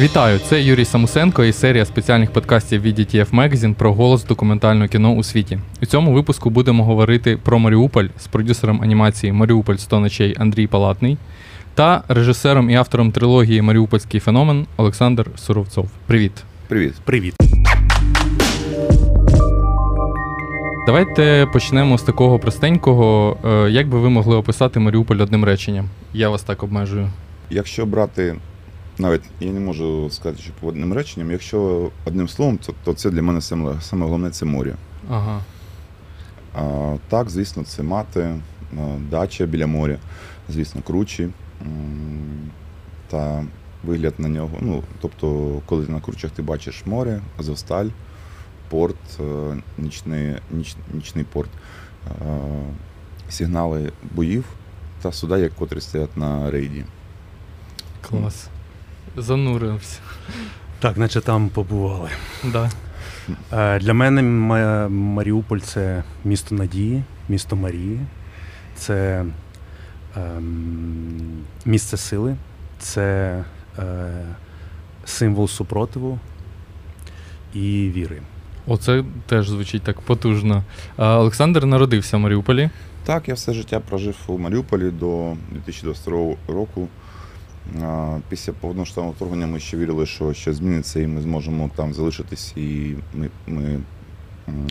Вітаю! 0.00 0.38
Це 0.38 0.62
Юрій 0.62 0.84
Самусенко 0.84 1.44
і 1.44 1.52
серія 1.52 1.84
спеціальних 1.84 2.32
подкастів 2.32 2.82
від 2.82 2.98
DTF 2.98 3.30
Magazine 3.30 3.74
про 3.74 3.92
голос 3.92 4.24
документального 4.24 4.88
кіно 4.88 5.12
у 5.12 5.22
світі. 5.22 5.58
У 5.82 5.86
цьому 5.86 6.12
випуску 6.12 6.50
будемо 6.50 6.84
говорити 6.84 7.36
про 7.36 7.58
Маріуполь 7.58 8.06
з 8.18 8.26
продюсером 8.26 8.82
анімації 8.82 9.32
Маріуполь 9.32 9.76
100 9.76 10.00
ночей 10.00 10.34
Андрій 10.38 10.66
Палатний 10.66 11.16
та 11.74 12.02
режисером 12.08 12.70
і 12.70 12.74
автором 12.74 13.12
трилогії 13.12 13.62
Маріупольський 13.62 14.20
феномен 14.20 14.66
Олександр 14.76 15.30
Суровцов. 15.36 15.88
Привіт! 16.06 16.32
Привіт. 16.68 16.94
Привіт. 17.04 17.34
Давайте 20.86 21.46
почнемо 21.52 21.98
з 21.98 22.02
такого 22.02 22.38
простенького. 22.38 23.36
Е, 23.66 23.70
Як 23.70 23.88
би 23.88 23.98
ви 23.98 24.10
могли 24.10 24.36
описати 24.36 24.80
Маріуполь 24.80 25.16
одним 25.16 25.44
реченням? 25.44 25.88
Я 26.12 26.28
вас 26.28 26.42
так 26.42 26.62
обмежую. 26.62 27.08
Якщо 27.50 27.86
брати, 27.86 28.34
навіть 28.98 29.22
я 29.40 29.52
не 29.52 29.60
можу 29.60 30.10
сказати, 30.10 30.42
що 30.42 30.52
по 30.60 30.66
одним 30.66 30.92
реченням, 30.92 31.30
якщо 31.30 31.90
одним 32.04 32.28
словом, 32.28 32.58
то, 32.58 32.74
то 32.84 32.94
це 32.94 33.10
для 33.10 33.22
мене 33.22 33.40
саме, 33.40 33.74
саме 33.80 34.04
головне 34.04 34.30
це 34.30 34.44
море. 34.44 34.74
Ага. 35.10 35.40
А, 36.54 36.96
так, 37.08 37.30
звісно, 37.30 37.64
це 37.64 37.82
мати, 37.82 38.34
дача 39.10 39.46
біля 39.46 39.66
моря, 39.66 39.98
звісно, 40.48 40.82
кручі. 40.82 41.28
Та 43.08 43.44
вигляд 43.84 44.14
на 44.18 44.28
нього. 44.28 44.50
Ну, 44.60 44.82
тобто, 45.00 45.60
коли 45.66 45.86
на 45.88 46.00
кручах 46.00 46.30
ти 46.30 46.42
бачиш 46.42 46.86
море, 46.86 47.20
Азовсталь, 47.38 47.88
порт, 48.68 48.96
е, 49.20 49.56
нічний, 49.78 50.34
ніч, 50.50 50.76
нічний 50.94 51.24
порт, 51.24 51.50
е, 52.06 52.10
сигнали 53.30 53.92
боїв 54.10 54.44
та 55.02 55.12
суда, 55.12 55.38
як 55.38 55.54
котрі 55.54 55.80
стоять 55.80 56.16
на 56.16 56.50
рейді. 56.50 56.84
Клас. 58.00 58.48
Занурився. 59.22 59.98
Так, 60.80 60.96
наче 60.96 61.20
там 61.20 61.48
побували. 61.48 62.10
Да. 62.44 62.70
Е, 63.52 63.78
Для 63.78 63.94
мене 63.94 64.22
Маріуполь 64.88 65.58
це 65.58 66.02
місто 66.24 66.54
надії, 66.54 67.02
місто 67.28 67.56
Марії, 67.56 68.00
це 68.76 69.24
ем, 70.16 71.44
місце 71.64 71.96
сили, 71.96 72.36
це 72.78 73.38
е, 73.78 74.08
символ 75.04 75.48
супротиву 75.48 76.18
і 77.54 77.90
віри. 77.94 78.22
Оце 78.66 79.04
теж 79.26 79.48
звучить 79.48 79.82
так 79.82 80.00
потужно. 80.00 80.64
Олександр 80.96 81.64
народився 81.66 82.16
в 82.16 82.20
Маріуполі. 82.20 82.70
Так, 83.04 83.28
я 83.28 83.34
все 83.34 83.52
життя 83.52 83.80
прожив 83.80 84.16
у 84.26 84.38
Маріуполі 84.38 84.90
до 84.90 85.36
2022 85.52 86.36
року. 86.48 86.88
Після 88.28 88.52
повномасштабного 88.52 89.12
вторгнення 89.16 89.46
ми 89.46 89.60
ще 89.60 89.76
вірили, 89.76 90.06
що 90.06 90.32
щось 90.32 90.56
зміниться 90.56 91.00
і 91.00 91.06
ми 91.06 91.20
зможемо 91.22 91.70
там 91.76 91.94
залишитись 91.94 92.52
і 92.56 92.94
ми, 93.14 93.30
ми 93.46 93.80
м, 94.48 94.66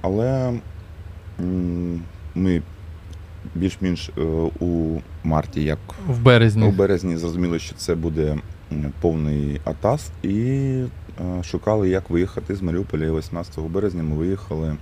Але 0.00 0.52
ми 2.34 2.62
більш-менш 3.54 4.10
е, 4.18 4.20
у 4.60 5.00
марті, 5.24 5.62
як 5.64 5.78
В 6.08 6.18
березні. 6.22 6.64
у 6.66 6.70
березні, 6.70 7.16
зрозуміли, 7.16 7.58
що 7.58 7.74
це 7.74 7.94
буде 7.94 8.36
повний 9.00 9.60
атас, 9.64 10.10
і 10.22 10.34
е, 11.20 11.42
шукали, 11.44 11.88
як 11.88 12.10
виїхати 12.10 12.56
з 12.56 12.62
Маріуполя. 12.62 13.04
І 13.06 13.10
18 13.18 13.60
березня 13.60 14.02
ми 14.02 14.16
виїхали 14.16 14.76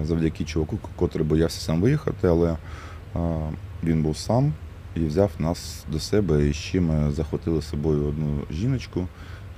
е, 0.00 0.04
завдяки 0.04 0.44
чуваку, 0.44 0.78
котрий 0.96 1.26
боявся 1.26 1.60
сам 1.60 1.80
виїхати, 1.80 2.28
але 2.28 2.56
він 3.84 4.02
був 4.02 4.16
сам 4.16 4.52
і 5.02 5.06
взяв 5.06 5.30
нас 5.38 5.84
до 5.92 6.00
себе. 6.00 6.48
І 6.48 6.52
ще 6.52 6.80
ми 6.80 7.12
захватили 7.12 7.62
з 7.62 7.68
собою 7.68 8.04
одну 8.08 8.40
жіночку 8.50 9.06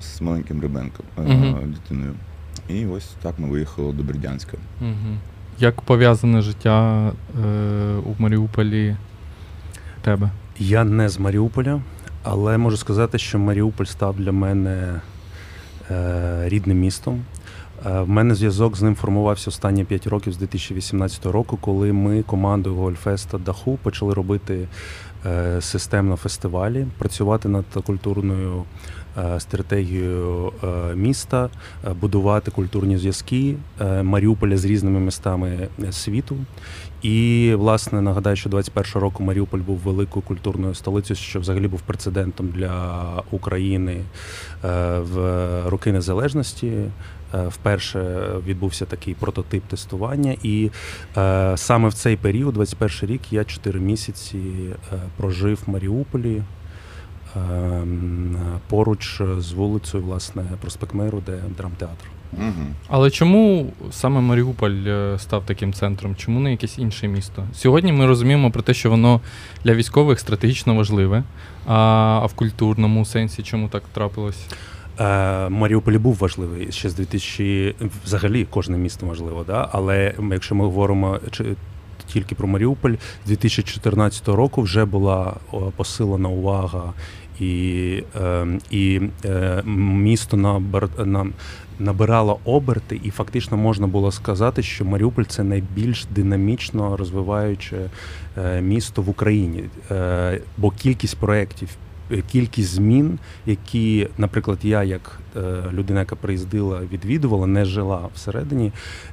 з 0.00 0.20
маленьким 0.20 0.60
ребенком, 0.60 1.06
Мгм. 1.16 1.72
дитиною. 1.72 2.12
І 2.68 2.86
ось 2.86 3.10
так 3.22 3.38
ми 3.38 3.48
виїхали 3.48 3.92
до 3.92 4.02
Бердянська. 4.02 4.56
Угу. 4.80 5.16
Як 5.58 5.80
пов'язане 5.80 6.42
життя 6.42 7.06
е, 7.08 7.94
у 7.96 8.22
Маріуполі 8.22 8.96
тебе? 10.02 10.30
Я 10.58 10.84
не 10.84 11.08
з 11.08 11.18
Маріуполя, 11.18 11.80
але 12.22 12.58
можу 12.58 12.76
сказати, 12.76 13.18
що 13.18 13.38
Маріуполь 13.38 13.84
став 13.84 14.16
для 14.16 14.32
мене 14.32 15.00
е, 15.90 16.48
рідним 16.48 16.78
містом. 16.78 17.22
Е, 17.86 18.00
в 18.00 18.08
мене 18.08 18.34
зв'язок 18.34 18.76
з 18.76 18.82
ним 18.82 18.94
формувався 18.94 19.50
останні 19.50 19.84
5 19.84 20.06
років 20.06 20.32
з 20.32 20.36
2018 20.36 21.26
року, 21.26 21.58
коли 21.60 21.92
ми 21.92 22.22
командою 22.22 22.76
Гольфеста 22.76 23.38
Даху 23.38 23.78
почали 23.82 24.14
робити 24.14 24.68
системно 25.60 26.16
фестивалі, 26.16 26.86
працювати 26.98 27.48
над 27.48 27.64
культурною 27.86 28.64
е, 29.18 29.40
стратегією 29.40 30.52
е, 30.64 30.94
міста, 30.94 31.48
е, 31.84 31.92
будувати 31.92 32.50
культурні 32.50 32.98
зв'язки 32.98 33.54
е, 33.80 34.02
Маріуполя 34.02 34.56
з 34.56 34.64
різними 34.64 35.00
містами 35.00 35.68
е, 35.84 35.92
світу. 35.92 36.36
І, 37.02 37.52
власне, 37.56 38.00
нагадаю, 38.00 38.36
що 38.36 38.50
21 38.50 38.92
року 39.02 39.24
Маріуполь 39.24 39.58
був 39.58 39.78
великою 39.78 40.22
культурною 40.22 40.74
столицею, 40.74 41.16
що 41.16 41.40
взагалі 41.40 41.68
був 41.68 41.80
прецедентом 41.80 42.48
для 42.48 43.02
України 43.30 44.00
е, 44.64 44.98
в 44.98 45.16
роки 45.68 45.92
незалежності. 45.92 46.72
Е, 47.34 47.48
Вперше 47.48 48.28
відбувся 48.46 48.86
такий 48.86 49.14
прототип 49.14 49.64
тестування, 49.64 50.36
і 50.42 50.70
е, 51.16 51.52
саме 51.56 51.88
в 51.88 51.94
цей 51.94 52.16
період, 52.16 52.54
21 52.54 53.14
рік, 53.14 53.20
я 53.30 53.44
4 53.44 53.80
місяці 53.80 54.38
е, 54.38 54.96
прожив 55.16 55.62
в 55.66 55.70
Маріуполі 55.70 56.42
е, 57.36 57.40
поруч 58.68 59.20
з 59.38 59.52
вулицею, 59.52 60.04
власне, 60.04 60.42
проспект 60.60 60.94
Миру, 60.94 61.22
де 61.26 61.38
драмтеатр. 61.56 62.04
Угу. 62.32 62.66
Але 62.88 63.10
чому 63.10 63.72
саме 63.90 64.20
Маріуполь 64.20 65.16
став 65.18 65.46
таким 65.46 65.72
центром? 65.72 66.16
Чому 66.16 66.40
не 66.40 66.50
якесь 66.50 66.78
інше 66.78 67.08
місто? 67.08 67.44
Сьогодні 67.54 67.92
ми 67.92 68.06
розуміємо 68.06 68.50
про 68.50 68.62
те, 68.62 68.74
що 68.74 68.90
воно 68.90 69.20
для 69.64 69.74
військових 69.74 70.20
стратегічно 70.20 70.74
важливе, 70.74 71.22
а, 71.66 71.74
а 72.22 72.26
в 72.26 72.34
культурному 72.34 73.04
сенсі 73.04 73.42
чому 73.42 73.68
так 73.68 73.82
трапилось? 73.92 74.46
Е, 75.00 75.48
Маріуполь 75.48 75.98
був 75.98 76.16
важливий 76.16 76.72
ще 76.72 76.90
з 76.90 76.94
2000, 76.94 77.74
взагалі 78.04 78.44
кожне 78.44 78.78
місто 78.78 79.06
важливо, 79.06 79.44
да? 79.46 79.68
але 79.72 80.14
якщо 80.32 80.54
ми 80.54 80.64
говоримо 80.64 81.20
тільки 82.06 82.34
про 82.34 82.48
Маріуполь, 82.48 82.94
з 83.24 83.28
2014 83.28 84.28
року 84.28 84.62
вже 84.62 84.84
була 84.84 85.34
посилена 85.76 86.28
увага, 86.28 86.92
і, 87.40 88.02
е, 88.20 88.46
і 88.70 89.00
е, 89.24 89.62
місто 89.64 90.36
на, 90.36 91.26
набирало 91.78 92.38
оберти, 92.44 93.00
і 93.04 93.10
фактично 93.10 93.56
можна 93.56 93.86
було 93.86 94.12
сказати, 94.12 94.62
що 94.62 94.84
Маріуполь 94.84 95.24
це 95.24 95.44
найбільш 95.44 96.04
динамічно 96.04 96.96
розвиваюче 96.96 97.76
місто 98.60 99.02
в 99.02 99.08
Україні, 99.08 99.64
бо 100.58 100.70
кількість 100.70 101.16
проєктів. 101.16 101.68
Кількість 102.32 102.74
змін, 102.74 103.18
які, 103.46 104.08
наприклад, 104.18 104.58
я, 104.62 104.82
як 104.82 105.20
е, 105.36 105.62
людина, 105.72 106.00
яка 106.00 106.16
приїздила, 106.16 106.80
відвідувала, 106.92 107.46
не 107.46 107.64
жила 107.64 108.08
всередині, 108.14 108.72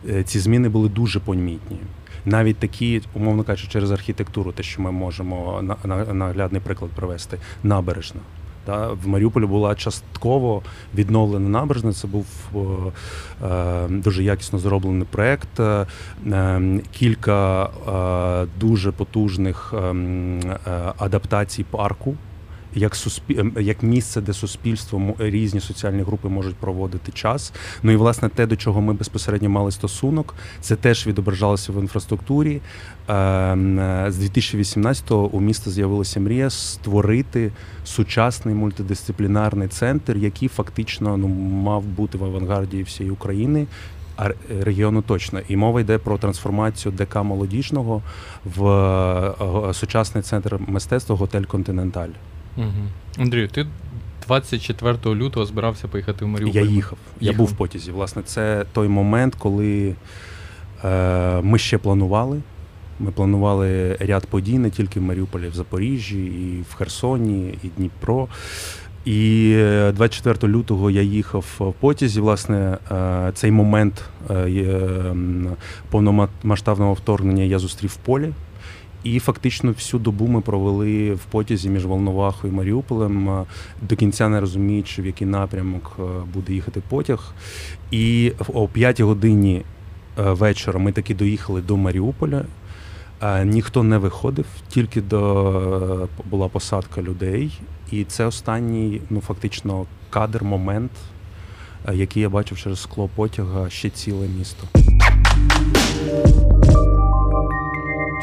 е, 0.09 0.24
ці 0.24 0.40
зміни 0.40 0.69
були 0.69 0.90
дуже 0.90 1.19
помітні. 1.19 1.78
Навіть 2.25 2.57
такі, 2.57 3.02
умовно 3.13 3.44
кажучи, 3.44 3.72
через 3.72 3.91
архітектуру, 3.91 4.52
те, 4.52 4.63
що 4.63 4.81
ми 4.81 4.91
можемо 4.91 5.62
на, 5.62 5.75
на 5.84 6.13
наглядний 6.13 6.62
приклад 6.62 6.91
привести, 6.91 7.38
набережна. 7.63 8.22
Та, 8.68 8.88
в 8.88 9.07
Маріуполі 9.07 9.46
була 9.46 9.75
частково 9.75 10.62
відновлена 10.96 11.50
набережна. 11.50 11.94
Це 11.94 12.07
був 12.07 12.25
е, 13.44 13.88
дуже 13.90 14.24
якісно 14.24 14.59
зроблений 14.59 15.07
проєкт. 15.12 15.59
Е, 15.59 15.86
е, 16.28 16.80
кілька 16.91 17.63
е, 17.63 18.48
дуже 18.60 18.92
потужних 18.92 19.74
ем, 19.77 20.39
е, 20.39 20.57
адаптацій 20.98 21.63
парку. 21.63 22.16
Як 22.77 22.95
суспі... 22.95 23.39
ем, 23.39 23.53
як 23.59 23.83
місце, 23.83 24.21
де 24.21 24.33
суспільство 24.33 25.15
різні 25.19 25.59
соціальні 25.59 26.01
групи 26.03 26.29
можуть 26.29 26.56
проводити 26.56 27.12
час. 27.12 27.53
Ну 27.83 27.91
і 27.91 27.95
власне 27.95 28.29
те, 28.29 28.45
до 28.45 28.56
чого 28.56 28.81
ми 28.81 28.94
безпосередньо 28.94 29.50
мали 29.50 29.71
стосунок, 29.71 30.35
це 30.62 30.75
теж 30.75 31.07
відображалося 31.07 31.71
в 31.71 31.81
інфраструктурі. 31.81 32.62
Ем, 33.07 33.79
е, 33.79 34.06
З 34.12 34.19
2018-го 34.19 35.27
у 35.27 35.39
міста 35.39 35.71
з'явилася 35.71 36.19
мрія 36.19 36.50
створити 36.50 37.51
сучасний 37.85 38.56
мультидисциплінарний 38.56 39.68
центр, 39.68 40.18
який 40.18 40.47
фактично 40.47 41.18
ну 41.18 41.27
мав 41.27 41.83
бути 41.83 42.18
в 42.18 42.23
авангарді 42.23 42.83
всієї 42.83 43.12
України. 43.12 43.68
А 44.18 44.30
регіону 44.62 45.01
точно 45.01 45.41
і 45.47 45.56
мова 45.56 45.81
йде 45.81 45.97
про 45.97 46.18
трансформацію 46.18 46.91
ДК 46.91 47.15
молодіжного 47.15 48.01
в 48.45 48.68
е, 48.69 49.73
сучасний 49.73 50.23
центр 50.23 50.59
мистецтва 50.68 51.15
готель 51.15 51.44
Континенталь. 51.44 52.09
Угу. 52.57 52.68
Андрію, 53.18 53.48
ти 53.48 53.68
24 54.27 55.15
лютого 55.15 55.45
збирався 55.45 55.88
поїхати 55.88 56.25
в 56.25 56.27
Маріуполь. 56.27 56.56
Я 56.56 56.62
їхав. 56.62 56.98
Я 57.19 57.30
Їхав. 57.30 57.38
був 57.38 57.48
в 57.48 57.57
потязі. 57.57 57.92
Власне, 57.92 58.21
це 58.25 58.65
той 58.74 58.88
момент, 58.88 59.36
коли 59.36 59.95
е, 60.86 61.42
ми 61.42 61.59
ще 61.59 61.77
планували. 61.77 62.42
Ми 63.00 63.12
планували 63.12 63.98
ряд 64.00 64.25
подій 64.25 64.57
не 64.57 64.69
тільки 64.69 65.00
в 65.00 65.04
Маріуполі, 65.04 65.48
в 65.48 65.54
Запоріжжі, 65.54 66.25
і 66.25 66.62
в 66.69 66.75
Херсоні, 66.75 67.57
і 67.63 67.68
Дніпро. 67.77 68.27
І 69.06 69.54
е, 69.57 69.92
24 69.92 70.54
лютого 70.54 70.92
я 70.92 71.01
їхав 71.01 71.45
в 71.59 71.74
потязі. 71.74 72.21
Власне, 72.21 72.77
е, 72.92 73.31
цей 73.33 73.51
момент 73.51 74.04
е, 74.30 75.15
повномасштабного 75.89 76.94
вторгнення 76.94 77.44
я 77.44 77.59
зустрів 77.59 77.89
в 77.89 77.95
полі. 77.95 78.33
І 79.13 79.19
фактично 79.19 79.71
всю 79.71 80.01
добу 80.01 80.27
ми 80.27 80.42
провели 80.42 81.13
в 81.13 81.25
потязі 81.25 81.69
між 81.69 81.86
Волновахою 81.86 82.54
і 82.54 82.56
Маріуполем, 82.56 83.30
е, 83.30 83.45
до 83.81 83.95
кінця 83.95 84.30
не 84.30 84.39
розуміючи, 84.39 85.01
в 85.01 85.06
який 85.06 85.27
напрямок 85.27 85.95
е, 86.00 86.04
буде 86.33 86.54
їхати 86.54 86.81
потяг. 86.89 87.33
І 87.92 88.33
о 88.54 88.68
5 88.68 89.01
годині 89.01 89.62
е, 90.19 90.21
вечора 90.31 90.80
ми 90.80 90.92
таки 90.92 91.15
доїхали 91.15 91.62
до 91.62 91.77
Маріуполя. 91.77 92.45
Ніхто 93.44 93.83
не 93.83 93.98
виходив, 93.98 94.45
тільки 94.69 95.01
до 95.01 96.07
була 96.30 96.48
посадка 96.48 97.01
людей. 97.01 97.59
І 97.92 98.04
це 98.04 98.25
останній, 98.25 99.01
ну 99.09 99.21
фактично, 99.21 99.86
кадр, 100.09 100.44
момент, 100.44 100.92
який 101.94 102.21
я 102.21 102.30
бачив 102.30 102.57
через 102.57 102.80
скло 102.80 103.09
потяга 103.15 103.69
ще 103.69 103.89
ціле 103.89 104.27
місто. 104.27 104.68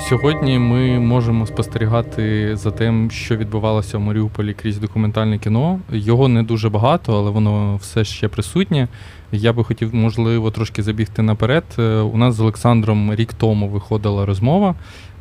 Сьогодні 0.08 0.58
ми 0.58 1.00
можемо 1.00 1.46
спостерігати 1.46 2.56
за 2.56 2.70
тим, 2.70 3.10
що 3.10 3.36
відбувалося 3.36 3.98
в 3.98 4.00
Маріуполі 4.00 4.54
крізь 4.54 4.78
документальне 4.78 5.38
кіно. 5.38 5.80
Його 5.92 6.28
не 6.28 6.42
дуже 6.42 6.68
багато, 6.68 7.18
але 7.18 7.30
воно 7.30 7.76
все 7.76 8.04
ще 8.04 8.28
присутнє. 8.28 8.88
Я 9.32 9.52
би 9.52 9.64
хотів, 9.64 9.94
можливо, 9.94 10.50
трошки 10.50 10.82
забігти 10.82 11.22
наперед. 11.22 11.64
Е, 11.78 11.98
У 12.00 12.16
нас 12.16 12.34
з 12.34 12.40
Олександром 12.40 13.14
рік 13.14 13.34
тому 13.34 13.68
виходила 13.68 14.26
розмова, 14.26 14.74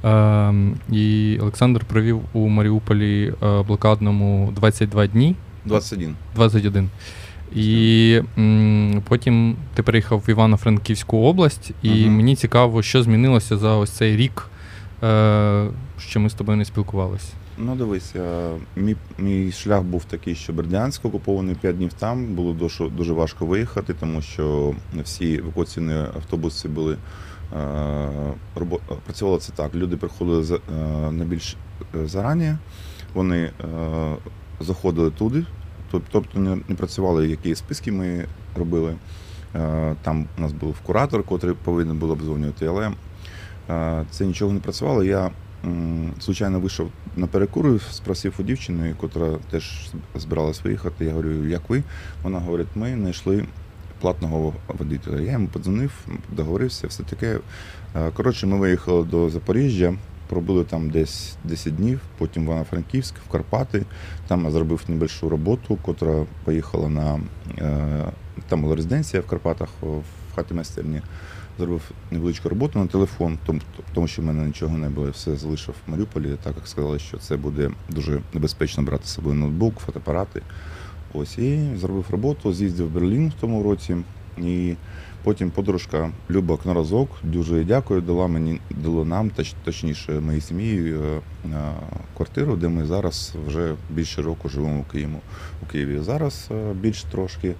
е, 0.05 0.53
і 0.95 1.37
Олександр 1.41 1.85
провів 1.85 2.21
у 2.33 2.47
Маріуполі 2.47 3.33
е, 3.43 3.61
блокадному 3.61 4.51
22 4.55 5.07
дні. 5.07 5.35
21. 5.65 6.15
21. 6.35 6.89
І 7.55 8.21
м, 8.37 9.01
потім 9.07 9.55
ти 9.73 9.83
переїхав 9.83 10.19
в 10.27 10.29
Івано-Франківську 10.29 11.17
область, 11.17 11.71
і 11.83 11.89
Мгм. 11.89 12.15
мені 12.15 12.35
цікаво, 12.35 12.81
що 12.81 13.03
змінилося 13.03 13.57
за 13.57 13.75
ось 13.75 13.89
цей 13.91 14.15
рік, 14.17 14.49
що 15.97 16.19
ми 16.19 16.29
з 16.29 16.33
тобою 16.33 16.57
не 16.57 16.65
спілкувалися. 16.65 17.33
Ну, 17.57 17.75
дивись, 17.75 18.15
е, 18.15 18.49
мій, 18.75 18.95
мій 19.17 19.51
шлях 19.51 19.81
був 19.83 20.05
такий, 20.05 20.35
що 20.35 20.53
Бердянськ 20.53 21.05
окупований 21.05 21.55
5 21.55 21.77
днів 21.77 21.93
там. 21.93 22.25
Було 22.25 22.53
дуже, 22.53 22.89
дуже 22.89 23.13
важко 23.13 23.45
виїхати, 23.45 23.93
тому 23.99 24.21
що 24.21 24.73
всі 25.03 25.35
евакуаційні 25.35 25.93
автобуси 25.93 26.67
були. 26.67 26.97
е, 27.55 28.33
Працювало 29.05 29.37
це 29.39 29.51
так. 29.55 29.75
Люди 29.75 29.97
приходили 29.97 30.59
е, 30.77 31.11
на 31.11 31.25
більш 31.25 31.55
е, 31.95 32.07
зарані, 32.07 32.55
вони 33.13 33.37
е, 33.43 33.51
заходили 34.59 35.11
туди, 35.11 35.45
тобто 35.91 36.39
не, 36.39 36.75
працювали, 36.75 37.27
які 37.29 37.55
списки 37.55 37.91
ми 37.91 38.25
робили. 38.57 38.95
Е, 39.55 39.95
Там 40.01 40.27
у 40.37 40.41
нас 40.41 40.51
був 40.53 40.79
куратор, 40.79 41.23
котрий 41.23 41.53
повинен 41.63 41.97
був 41.97 42.11
обдзвонювати, 42.11 42.65
але 42.65 42.87
е, 42.87 42.91
це 44.11 44.25
нічого 44.25 44.53
не 44.53 44.59
працювало. 44.59 45.03
Я 45.03 45.31
звичайно 46.21 46.59
вийшов 46.59 46.89
на 47.15 47.27
перекур, 47.27 47.81
спросив 47.91 48.33
у 48.39 48.43
дівчини, 48.43 48.95
котра 49.01 49.37
теж 49.51 49.89
збиралась 50.15 50.63
виїхати. 50.63 51.05
Я 51.05 51.11
говорю, 51.11 51.47
як 51.47 51.69
ви? 51.69 51.83
Вона 52.23 52.39
говорить, 52.39 52.67
ми 52.75 52.95
знайшли 52.95 53.45
платного 54.01 54.53
водителя. 54.67 55.19
Я 55.19 55.31
йому 55.31 55.47
подзвонив, 55.47 55.91
договорився, 56.31 56.87
все 56.87 57.03
таке. 57.03 57.39
Коротше, 58.13 58.47
ми 58.47 58.57
виїхали 58.57 59.03
до 59.03 59.29
Запоріжжя, 59.29 59.93
пробули 60.29 60.63
там 60.63 60.89
десь 60.89 61.35
10 61.43 61.75
днів, 61.75 61.99
потім 62.17 62.43
в 62.43 62.45
Івано-Франківськ, 62.45 63.15
в 63.27 63.31
Карпати. 63.31 63.85
Там 64.27 64.45
я 64.45 64.51
зробив 64.51 64.81
небольшу 64.87 65.29
роботу, 65.29 65.77
котра 65.81 66.25
поїхала 66.43 66.89
на 66.89 67.19
е, 67.57 68.11
там 68.49 68.61
була 68.61 68.75
резиденція 68.75 69.21
в 69.21 69.27
Карпатах, 69.27 69.69
в 69.81 70.35
хаті 70.35 70.53
майстерні. 70.53 71.01
Зробив 71.57 71.91
невеличку 72.11 72.49
роботу 72.49 72.79
на 72.79 72.87
телефон, 72.87 73.37
тому, 73.93 74.07
що 74.07 74.21
в 74.21 74.25
мене 74.25 74.45
нічого 74.45 74.77
не 74.77 74.89
було, 74.89 75.05
я 75.05 75.11
все 75.11 75.35
залишив 75.35 75.75
в 75.87 75.91
Маріуполі, 75.91 76.35
так 76.43 76.53
як 76.55 76.67
сказали, 76.67 76.99
що 76.99 77.17
це 77.17 77.37
буде 77.37 77.71
дуже 77.89 78.19
небезпечно 78.33 78.83
брати 78.83 79.05
з 79.05 79.09
собою 79.09 79.35
ноутбук, 79.35 79.79
фотоапарати. 79.79 80.41
Ось 81.13 81.37
і 81.37 81.75
зробив 81.75 82.05
роботу, 82.09 82.53
з'їздив 82.53 82.87
в 82.87 82.91
Берлін 82.91 83.29
в 83.29 83.41
тому 83.41 83.63
році. 83.63 83.97
І 84.37 84.75
потім 85.23 85.51
подружка 85.51 86.11
Люба 86.29 86.57
Кнаразок, 86.57 87.09
дуже 87.23 87.63
дякую, 87.63 88.01
дала 88.01 88.27
мені 88.27 88.59
дала 88.69 89.05
нам, 89.05 89.29
точ, 89.29 89.53
точніше, 89.63 90.19
моїй 90.19 90.41
сім'ї 90.41 90.93
е, 90.93 90.97
е, 90.97 91.73
квартиру, 92.17 92.55
де 92.55 92.67
ми 92.67 92.85
зараз 92.85 93.33
вже 93.47 93.75
більше 93.89 94.21
року 94.21 94.49
живемо 94.49 94.79
у 94.79 94.91
Києві. 94.91 95.09
У 95.63 95.65
Києві. 95.65 95.99
Зараз 95.99 96.49
е, 96.51 96.73
більш 96.73 97.03
трошки 97.03 97.53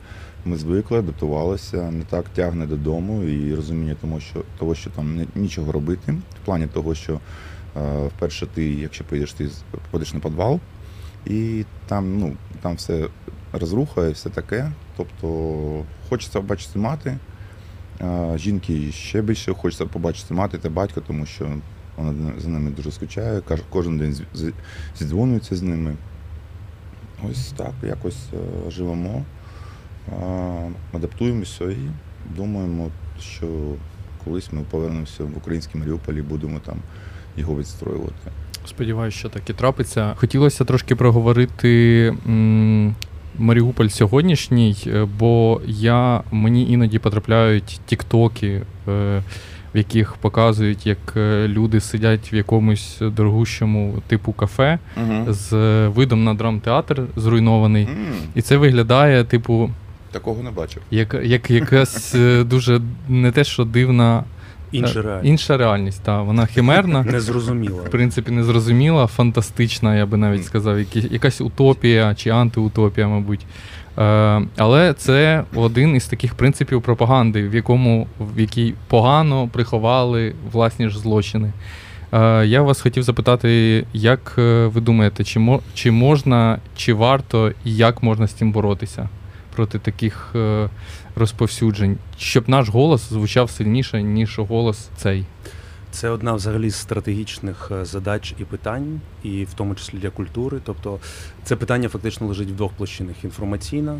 ми 0.45 0.57
звикли, 0.57 0.99
адаптувалися, 0.99 1.91
не 1.91 2.03
так 2.03 2.29
тягне 2.29 2.67
додому 2.67 3.23
і 3.23 3.55
розуміння 3.55 3.95
тому, 4.01 4.19
що 4.19 4.43
того, 4.59 4.75
що 4.75 4.89
там 4.89 5.27
нічого 5.35 5.71
робити. 5.71 6.11
В 6.11 6.45
плані 6.45 6.67
того, 6.67 6.95
що 6.95 7.19
е, 7.77 8.07
вперше 8.07 8.45
ти, 8.45 8.73
якщо 8.73 9.03
поїдеш, 9.03 9.33
ти 9.33 9.49
попадеш 9.71 10.13
на 10.13 10.19
підвал, 10.19 10.59
і 11.25 11.65
там, 11.87 12.19
ну, 12.19 12.35
там 12.61 12.75
все 12.75 13.07
розруха 13.53 14.07
і 14.07 14.11
все 14.11 14.29
таке. 14.29 14.71
Тобто 14.97 15.85
хочеться 16.09 16.39
побачити 16.39 16.79
мати. 16.79 17.17
а 17.99 18.37
Жінки 18.37 18.91
ще 18.91 19.21
більше 19.21 19.53
хочеться 19.53 19.85
побачити 19.85 20.33
мати 20.33 20.57
та 20.57 20.69
батька, 20.69 21.01
тому 21.07 21.25
що 21.25 21.47
вона 21.97 22.33
за 22.37 22.49
ними 22.49 22.71
дуже 22.71 22.91
скучає, 22.91 23.41
кожен 23.69 23.97
день 23.97 24.17
зідзвонюється 24.99 25.55
з 25.55 25.61
ними. 25.61 25.95
Ось 27.31 27.51
так, 27.57 27.71
якось 27.83 28.25
е, 28.33 28.71
живемо, 28.71 29.23
адаптуємося 30.94 31.65
і 31.65 31.77
думаємо, 32.38 32.89
що 33.21 33.45
колись 34.25 34.53
ми 34.53 34.61
повернемося 34.71 35.23
в 35.23 35.38
український 35.38 35.81
Маріуполь 35.81 36.13
і 36.13 36.21
будемо 36.21 36.59
там 36.59 36.75
його 37.38 37.57
відстроювати. 37.57 38.31
Сподіваюся, 38.65 39.17
що 39.17 39.29
так 39.29 39.50
і 39.50 39.53
трапиться. 39.53 40.13
Хотілося 40.15 40.65
трошки 40.65 40.95
проговорити 40.95 42.07
м, 42.27 42.95
Маріуполь 43.38 43.88
сьогоднішній, 43.88 44.75
е, 44.88 45.07
бо 45.19 45.61
я 45.67 46.23
мені 46.31 46.71
іноді 46.71 47.00
потрапляють 47.00 47.79
тіктоки, 47.85 48.47
е, 48.88 49.23
в 49.73 49.77
яких 49.77 50.13
показують, 50.13 50.85
як 50.88 50.97
е, 51.17 51.47
люди 51.47 51.79
сидять 51.79 52.33
в 52.33 52.36
якомусь 52.36 52.98
дорогущому 53.01 53.95
типу 54.07 54.33
кафе 54.33 54.79
з 55.27 55.51
видом 55.88 56.24
на 56.24 56.33
драмтеатр 56.33 57.03
зруйнований. 57.15 57.83
М, 57.83 57.98
І 58.36 58.41
це 58.41 58.57
виглядає, 58.57 59.24
типу, 59.24 59.69
Такого 60.13 60.43
не 60.43 60.51
бачив. 60.51 60.82
як, 60.91 61.15
як 61.24 61.51
якась 61.51 62.15
е, 62.15 62.43
дуже 62.43 62.82
не 63.10 63.32
те, 63.32 63.43
що 63.43 63.63
дивна 63.65 64.24
Інша 64.72 65.00
е, 65.00 65.03
реальність. 65.03 65.29
інша 65.29 65.58
реальність. 65.58 66.01
Та, 66.03 66.22
вона 66.22 66.46
химерна. 66.46 67.03
Незрозуміло. 67.12 67.77
В 67.77 67.89
принципі, 67.89 68.32
незрозуміла, 68.32 69.08
фантастична, 69.08 69.96
я 69.96 70.05
би 70.05 70.17
навіть 70.17 70.46
сказав, 70.46 70.79
які- 70.79 71.08
якась 71.12 71.41
утопія 71.41 72.15
чи 72.15 72.29
антиутопія, 72.29 73.08
мабуть. 73.08 73.46
Е, 73.98 74.41
але 74.58 74.93
це 74.98 75.43
один 75.55 75.96
із 75.96 76.05
таких 76.05 76.36
принципів 76.36 76.82
пропаганди, 76.82 77.48
в 77.50 77.55
якому 77.55 78.08
в 78.20 78.39
якій 78.39 78.74
погано 78.88 79.48
приховали 79.48 80.34
власні 80.51 80.89
ж 80.89 81.00
злочини. 81.00 81.51
Е, 82.13 82.46
я 82.46 82.62
вас 82.62 82.82
хотів 82.82 83.03
запитати, 83.03 83.84
як 83.93 84.34
ви 84.65 84.82
думаєте, 84.82 85.24
чи, 85.24 85.39
мо, 85.39 85.60
чи 85.74 85.91
можна, 85.91 86.60
чи 86.75 86.93
варто 86.93 87.51
і 87.65 87.75
як 87.75 88.03
можна 88.03 88.27
з 88.27 88.32
цим 88.34 88.51
боротися 88.51 89.10
проти 89.55 89.79
таких 89.79 90.31
е, 90.36 90.69
розповсюджень, 91.15 91.98
щоб 92.17 92.50
наш 92.50 92.69
голос 92.69 93.10
звучав 93.10 93.50
сильніше, 93.50 94.03
ніж 94.03 94.39
голос 94.39 94.89
цей? 94.98 95.25
Це 95.91 96.10
одна 96.10 96.33
взагалі 96.33 96.69
з 96.69 96.75
стратегічних 96.75 97.72
е, 97.72 97.86
задач 97.86 98.36
і 98.39 98.43
питань, 98.43 99.01
і 99.24 99.43
в 99.43 99.53
тому 99.53 99.75
числі 99.75 99.98
для 99.98 100.10
культури. 100.10 100.60
Тобто 100.63 101.00
це 101.43 101.55
питання 101.55 101.89
фактично 101.89 102.27
лежить 102.27 102.50
в 102.50 102.55
двох 102.55 102.72
площинах: 102.72 103.24
інформаційна 103.24 104.00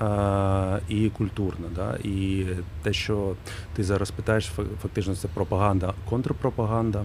е, 0.00 0.80
і 0.88 1.08
культурна. 1.08 1.66
Да? 1.76 1.98
І 2.04 2.46
те, 2.82 2.92
що 2.92 3.32
ти 3.76 3.84
зараз 3.84 4.10
питаєш, 4.10 4.50
фа- 4.58 4.64
фактично 4.82 5.16
це 5.16 5.28
пропаганда, 5.28 5.94
контрпропаганда. 6.10 7.04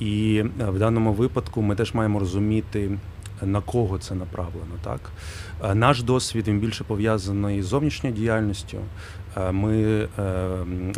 І 0.00 0.44
е, 0.60 0.64
в 0.64 0.78
даному 0.78 1.12
випадку 1.12 1.62
ми 1.62 1.74
теж 1.74 1.94
маємо 1.94 2.18
розуміти. 2.18 2.90
На 3.42 3.60
кого 3.60 3.98
це 3.98 4.14
направлено, 4.14 4.74
так? 4.84 5.00
Е, 5.64 5.74
Наш 5.74 6.02
досвід 6.02 6.48
він 6.48 6.58
більше 6.58 6.84
пов'язаний 6.84 7.62
з 7.62 7.66
зовнішньою 7.66 8.14
діяльністю. 8.16 8.78
Е, 9.36 9.52
Ми 9.52 9.82
е, 9.82 10.08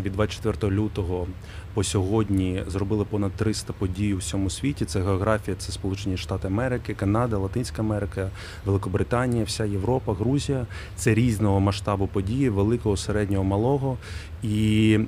від 0.02 0.12
24 0.12 0.76
лютого 0.76 1.26
по 1.74 1.84
сьогодні 1.84 2.62
зробили 2.66 3.04
понад 3.04 3.32
300 3.32 3.72
подій 3.72 4.14
у 4.14 4.16
всьому 4.16 4.50
світі. 4.50 4.84
Це 4.84 5.00
географія, 5.00 5.56
це 5.56 5.72
Сполучені 5.72 6.16
Штати 6.16 6.46
Америки, 6.46 6.94
Канада, 6.94 7.38
Латинська 7.38 7.82
Америка, 7.82 8.30
Великобританія, 8.66 9.44
вся 9.44 9.64
Європа, 9.64 10.14
Грузія. 10.14 10.66
Це 10.96 11.14
різного 11.14 11.60
масштабу 11.60 12.06
події, 12.06 12.48
великого, 12.48 12.96
середнього, 12.96 13.44
малого. 13.44 13.98
І 14.42 14.98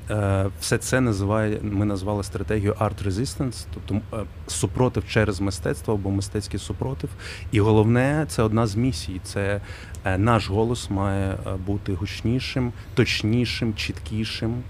все 0.61 0.79
це 0.79 1.01
називає, 1.01 1.59
ми 1.63 1.85
назвали 1.85 2.23
стратегією 2.23 2.73
Art 2.73 3.09
Resistance, 3.09 3.67
тобто 3.75 4.01
супротив 4.47 5.05
через 5.09 5.41
мистецтво 5.41 5.95
або 5.95 6.11
мистецький 6.11 6.61
супротив. 6.61 7.11
І 7.53 7.61
головне, 7.61 8.25
це 8.29 8.43
одна 8.43 8.67
з 8.67 8.77
місій. 8.77 9.21
Це 9.25 9.61
е, 10.05 10.19
наш 10.19 10.49
голос 10.49 10.91
має 10.91 11.31
е, 11.31 11.37
бути 11.67 11.95
гучнішим, 11.95 12.73
точнішим, 12.95 13.75
чіткішим. 13.75 14.63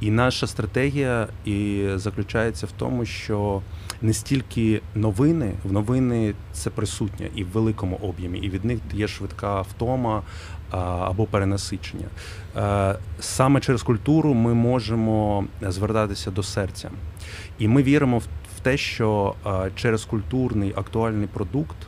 І 0.00 0.10
наша 0.10 0.46
стратегія 0.46 1.28
і 1.44 1.88
заключається 1.94 2.66
в 2.66 2.72
тому, 2.72 3.04
що 3.04 3.62
не 4.02 4.12
стільки 4.12 4.80
новини, 4.94 5.52
в 5.64 5.72
новини 5.72 6.34
це 6.52 6.70
присутнє 6.70 7.28
і 7.34 7.44
в 7.44 7.48
великому 7.48 7.96
об'ємі, 7.96 8.38
і 8.38 8.50
від 8.50 8.64
них 8.64 8.78
є 8.94 9.08
швидка 9.08 9.60
втома 9.60 10.22
або 10.70 11.26
перенасичення. 11.26 12.06
Е, 12.56 12.96
Саме 13.20 13.60
через 13.60 13.82
культуру 13.82 14.34
ми 14.34 14.54
можемо 14.54 15.44
звертатися 15.62 16.30
до 16.30 16.42
серця. 16.42 16.90
І 17.58 17.68
ми 17.68 17.82
віримо 17.82 18.18
в 18.18 18.60
те, 18.62 18.76
що 18.76 19.34
е, 19.46 19.70
через 19.76 20.04
культурний 20.04 20.72
актуальний 20.76 21.26
продукт 21.26 21.76
е, 21.82 21.86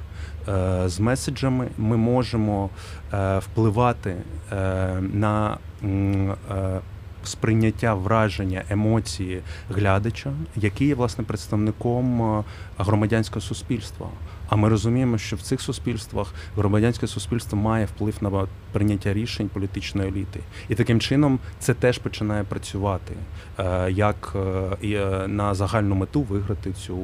з 0.86 1.00
меседжами 1.00 1.68
ми 1.78 1.96
можемо 1.96 2.70
е, 3.12 3.38
впливати 3.38 4.16
е, 4.52 4.56
на 5.00 5.58
е, 5.84 6.80
сприйняття 7.24 7.94
враження, 7.94 8.62
емоції 8.70 9.42
глядача, 9.70 10.32
який 10.56 10.88
є 10.88 10.94
власне 10.94 11.24
представником 11.24 12.22
е, 12.22 12.44
громадянського 12.78 13.40
суспільства. 13.40 14.06
А 14.48 14.56
ми 14.56 14.68
розуміємо, 14.68 15.18
що 15.18 15.36
в 15.36 15.40
цих 15.40 15.60
суспільствах 15.60 16.34
громадянське 16.56 17.06
суспільство 17.06 17.58
має 17.58 17.86
вплив 17.86 18.14
на 18.20 18.46
прийняття 18.72 19.12
рішень 19.12 19.48
політичної 19.48 20.08
еліти, 20.08 20.40
і 20.68 20.74
таким 20.74 21.00
чином 21.00 21.38
це 21.58 21.74
теж 21.74 21.98
починає 21.98 22.44
працювати 22.44 23.14
е, 23.58 23.90
як 23.90 24.36
е, 24.36 24.38
е, 24.86 25.28
на 25.28 25.54
загальну 25.54 25.94
мету 25.94 26.22
виграти 26.22 26.72
цю 26.72 26.96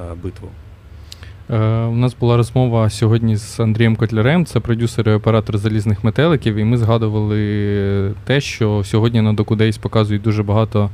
е, 0.00 0.14
битву. 0.22 0.48
Е, 1.50 1.56
у 1.84 1.94
нас 1.94 2.16
була 2.20 2.36
розмова 2.36 2.90
сьогодні 2.90 3.36
з 3.36 3.60
Андрієм 3.60 3.96
Котлярем, 3.96 4.46
це 4.46 4.60
продюсер 4.60 5.08
і 5.08 5.12
оператор 5.12 5.58
залізних 5.58 6.04
метеликів, 6.04 6.56
і 6.56 6.64
ми 6.64 6.76
згадували 6.76 8.14
те, 8.24 8.40
що 8.40 8.84
сьогодні 8.84 9.20
на 9.20 9.32
Докудейс 9.32 9.78
показують 9.78 10.22
дуже 10.22 10.42
багато 10.42 10.90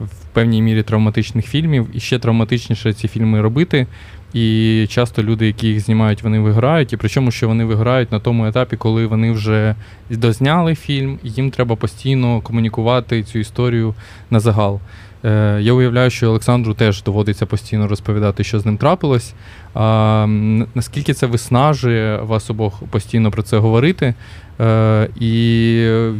в 0.00 0.24
певній 0.32 0.62
мірі 0.62 0.82
травматичних 0.82 1.46
фільмів, 1.46 1.88
і 1.92 2.00
ще 2.00 2.18
травматичніше 2.18 2.92
ці 2.92 3.08
фільми 3.08 3.40
робити. 3.40 3.86
І 4.34 4.86
часто 4.88 5.22
люди, 5.22 5.46
які 5.46 5.68
їх 5.68 5.80
знімають, 5.80 6.22
вони 6.22 6.38
виграють. 6.38 6.92
І 6.92 6.96
причому, 6.96 7.30
що 7.30 7.48
вони 7.48 7.64
виграють 7.64 8.12
на 8.12 8.20
тому 8.20 8.46
етапі, 8.46 8.76
коли 8.76 9.06
вони 9.06 9.32
вже 9.32 9.74
дозняли 10.10 10.74
фільм, 10.74 11.18
і 11.22 11.30
їм 11.30 11.50
треба 11.50 11.76
постійно 11.76 12.40
комунікувати 12.40 13.22
цю 13.22 13.38
історію 13.38 13.94
на 14.30 14.40
загал. 14.40 14.80
Е, 15.26 15.58
Я 15.60 15.72
уявляю, 15.72 16.10
що 16.10 16.28
Олександру 16.28 16.74
теж 16.74 17.02
доводиться 17.02 17.46
постійно 17.46 17.88
розповідати, 17.88 18.44
що 18.44 18.60
з 18.60 18.66
ним 18.66 18.76
трапилось. 18.76 19.34
А, 19.74 20.26
наскільки 20.74 21.14
це 21.14 21.26
виснажує 21.26 22.16
вас 22.16 22.50
обох 22.50 22.82
постійно 22.90 23.30
про 23.30 23.42
це 23.42 23.58
говорити? 23.58 24.14
Е, 24.60 25.08
і 25.20 25.74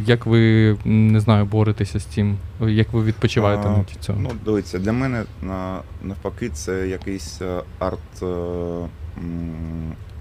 як 0.07 0.25
ви 0.25 0.75
не 0.85 1.19
знаю, 1.19 1.45
боретеся 1.45 1.99
з 1.99 2.03
цим? 2.03 2.37
Як 2.61 2.93
ви 2.93 3.03
відпочиваєте 3.03 3.67
А, 3.67 3.77
на 3.77 3.85
цьому? 3.99 4.19
Ну, 4.21 4.29
дивіться, 4.45 4.79
для 4.79 4.91
мене 4.93 5.23
на, 5.41 5.79
навпаки, 6.03 6.49
це 6.49 6.87
якийсь 6.87 7.41
е, 7.41 7.61
арт, 7.79 8.23
е, 8.23 8.25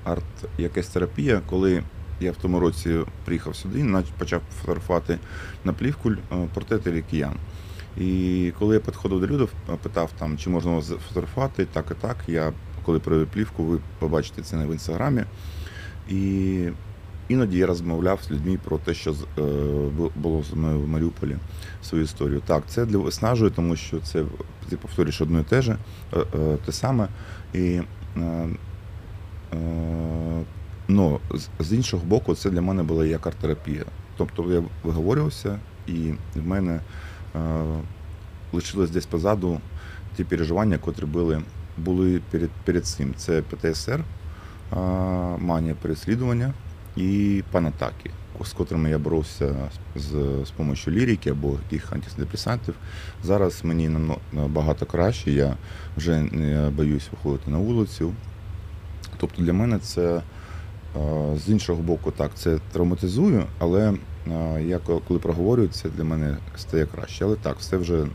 арт, 0.05 0.25
якась 0.59 0.87
терапія, 0.87 1.40
коли 1.47 1.83
я 2.21 2.33
в 2.33 2.37
тому 2.37 2.61
році 2.61 2.95
приїхав 3.25 3.57
сюди, 3.57 3.87
почав 4.19 4.40
фотографувати 4.61 5.19
на 5.64 5.73
плівку 5.73 6.11
е, 6.11 6.16
портрети 6.55 7.05
киян. 7.11 7.33
І 7.99 8.53
коли 8.59 8.75
я 8.75 8.81
підходив 8.81 9.21
до 9.21 9.26
людей, 9.26 9.49
питав 9.83 10.11
там, 10.19 10.38
чи 10.38 10.50
можна 10.50 10.73
вас 10.73 10.93
фотографувати, 11.09 11.67
так 11.73 11.87
і 11.91 11.95
так. 11.95 12.17
Я 12.26 12.53
коли 12.87 12.99
привів 12.99 13.26
плівку, 13.26 13.65
ви 13.65 13.79
побачите 13.99 14.43
це 14.43 14.57
не 14.57 14.67
в 14.67 14.73
інстаграмі. 14.73 15.25
І 16.09 16.69
іноді 17.29 17.59
я 17.59 17.67
розмовляв 17.67 18.21
з 18.23 18.31
людьми 18.31 18.59
про 18.65 18.79
те, 18.79 18.95
що 18.95 19.12
е, 19.12 19.15
було 20.17 20.43
з 20.43 20.53
мною 20.55 20.81
в 20.81 20.88
Маріуполі 20.88 21.37
свою 21.83 22.05
історію. 22.05 22.43
Так, 22.47 22.62
це 22.67 22.87
для 22.87 22.99
виснажує, 22.99 23.50
тому 23.50 23.76
що 23.76 24.00
це 24.00 24.25
ти 24.69 24.76
повторюєш 24.76 25.21
одне 25.21 25.41
і 25.41 25.45
те 25.45 25.62
же, 25.62 25.76
е, 26.12 26.19
е, 26.35 26.57
те 26.67 26.73
саме. 26.73 27.09
І, 27.55 27.81
ну, 30.88 31.21
з 31.59 31.73
іншого 31.73 32.07
боку, 32.07 32.35
це 32.35 32.50
для 32.50 32.61
мене 32.61 32.83
була 32.83 33.07
як 33.07 33.26
арт-терапія. 33.26 33.85
Тобто 34.17 34.53
я 34.53 34.62
виговорювався, 34.85 35.59
і 35.87 36.12
в 36.35 36.47
мене 36.47 36.81
е, 37.37 37.64
лишилось 38.52 38.90
десь 38.90 39.07
позаду 39.07 39.61
ті 40.16 40.25
переживання, 40.25 40.78
котрі 40.78 41.05
були, 41.05 41.43
були 41.78 42.21
перед, 42.31 42.50
перед 42.50 42.87
цим. 42.87 43.14
Це 43.16 43.43
ПТСР, 43.43 44.00
е, 44.00 44.76
манія 45.38 45.75
переслідування 45.83 46.55
і 46.97 47.43
панатаки, 47.52 48.11
з 48.45 48.52
котрими 48.52 48.90
я 48.90 48.99
боровся 48.99 49.55
з, 49.97 50.02
з, 50.02 50.12
допомогою 50.50 50.76
лірики 50.88 51.31
або 51.31 51.52
яких 51.64 51.93
антидепресантів. 51.93 52.75
Зараз 53.25 53.64
мені 53.64 53.99
набагато 54.33 54.87
краще, 54.87 55.33
я 55.33 55.57
вже 55.97 56.23
не 56.23 56.71
боюсь 56.71 57.09
виходити 57.12 57.50
на 57.50 57.59
вулицю. 57.59 58.12
Тобто 59.16 59.43
для 59.43 59.52
мене 59.52 59.78
це 59.78 60.16
е, 60.16 60.23
з 61.47 61.49
іншого 61.49 61.83
боку, 61.83 62.11
так, 62.11 62.31
це 62.35 62.59
травматизує, 62.73 63.47
але 63.59 63.95
я 64.61 64.78
коли 64.78 65.21
проговорюю, 65.21 65.68
це 65.68 65.88
для 65.88 66.04
мене 66.04 66.37
стає 66.56 66.87
краще. 66.87 67.25
Але 67.25 67.37
так, 67.37 67.56
все 67.59 67.76
вже 67.76 68.04
е, 68.04 68.09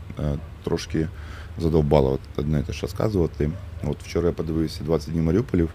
трошки 0.64 1.08
задовбало 1.58 2.18
одне 2.36 2.62
те, 2.62 2.72
що 2.72 2.88
сказувати. 2.88 3.50
От 3.84 4.02
вчора 4.02 4.26
я 4.26 4.32
подивився 4.32 4.84
20 4.84 5.12
днів 5.12 5.24
Маріуполів, 5.24 5.70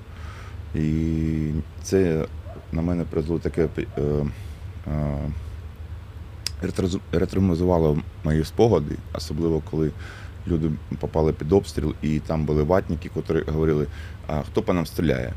і 0.75 1.51
це 1.84 2.25
на 2.72 2.82
мене 2.82 3.03
призвело 3.03 3.39
таке 3.39 3.67
е, 3.77 4.01
е, 4.88 5.32
мої 8.24 8.44
спогади, 8.44 8.96
особливо 9.13 9.62
коли 9.72 9.91
люди 10.48 10.72
попали 11.00 11.34
під 11.34 11.53
обстріл, 11.53 11.94
і 12.01 12.20
там 12.20 12.46
були 12.46 12.63
ватники, 12.63 13.10
які 13.15 13.51
говорили, 13.51 13.88
а 14.27 14.41
хто 14.41 14.62
по 14.62 14.74
нам 14.74 14.86
стріляє? 14.86 15.34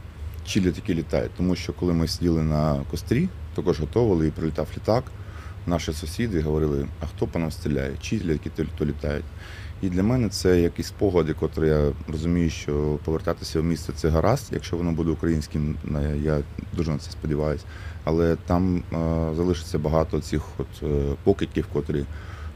Чи 0.46 0.60
літаки 0.60 0.94
літають? 0.94 1.32
Тому 1.36 1.56
що 1.56 1.72
коли 1.72 1.92
ми 1.92 2.08
сиділи 2.08 2.42
на 2.42 2.80
кострі, 2.90 3.28
також 3.54 3.80
готували 3.80 4.26
і 4.26 4.30
прилітав 4.30 4.68
літак, 4.76 5.04
наші 5.66 5.92
сусіди 5.92 6.40
говорили, 6.40 6.86
а 7.00 7.06
хто 7.06 7.26
по 7.26 7.38
нам 7.38 7.50
стріляє? 7.50 7.92
Чи 8.00 8.18
літаки 8.18 8.50
то, 8.78 8.84
літають? 8.84 9.24
І 9.82 9.88
для 9.88 10.02
мене 10.02 10.28
це 10.28 10.60
якісь 10.60 10.86
спогади, 10.86 11.34
котрі 11.34 11.66
я 11.66 11.92
розумію, 12.08 12.50
що 12.50 12.98
повертатися 13.04 13.60
в 13.60 13.64
місто 13.64 13.92
це 13.96 14.08
гаразд, 14.08 14.48
якщо 14.52 14.76
воно 14.76 14.92
буде 14.92 15.10
українським, 15.10 15.76
я 16.22 16.38
дуже 16.72 16.90
на 16.90 16.98
це 16.98 17.10
сподіваюся. 17.10 17.64
Але 18.04 18.36
там 18.36 18.76
е, 18.76 18.82
залишиться 19.36 19.78
багато 19.78 20.20
цих 20.20 20.42
от 20.58 20.82
е, 20.82 21.14
покидьків, 21.24 21.66
котрі 21.72 22.04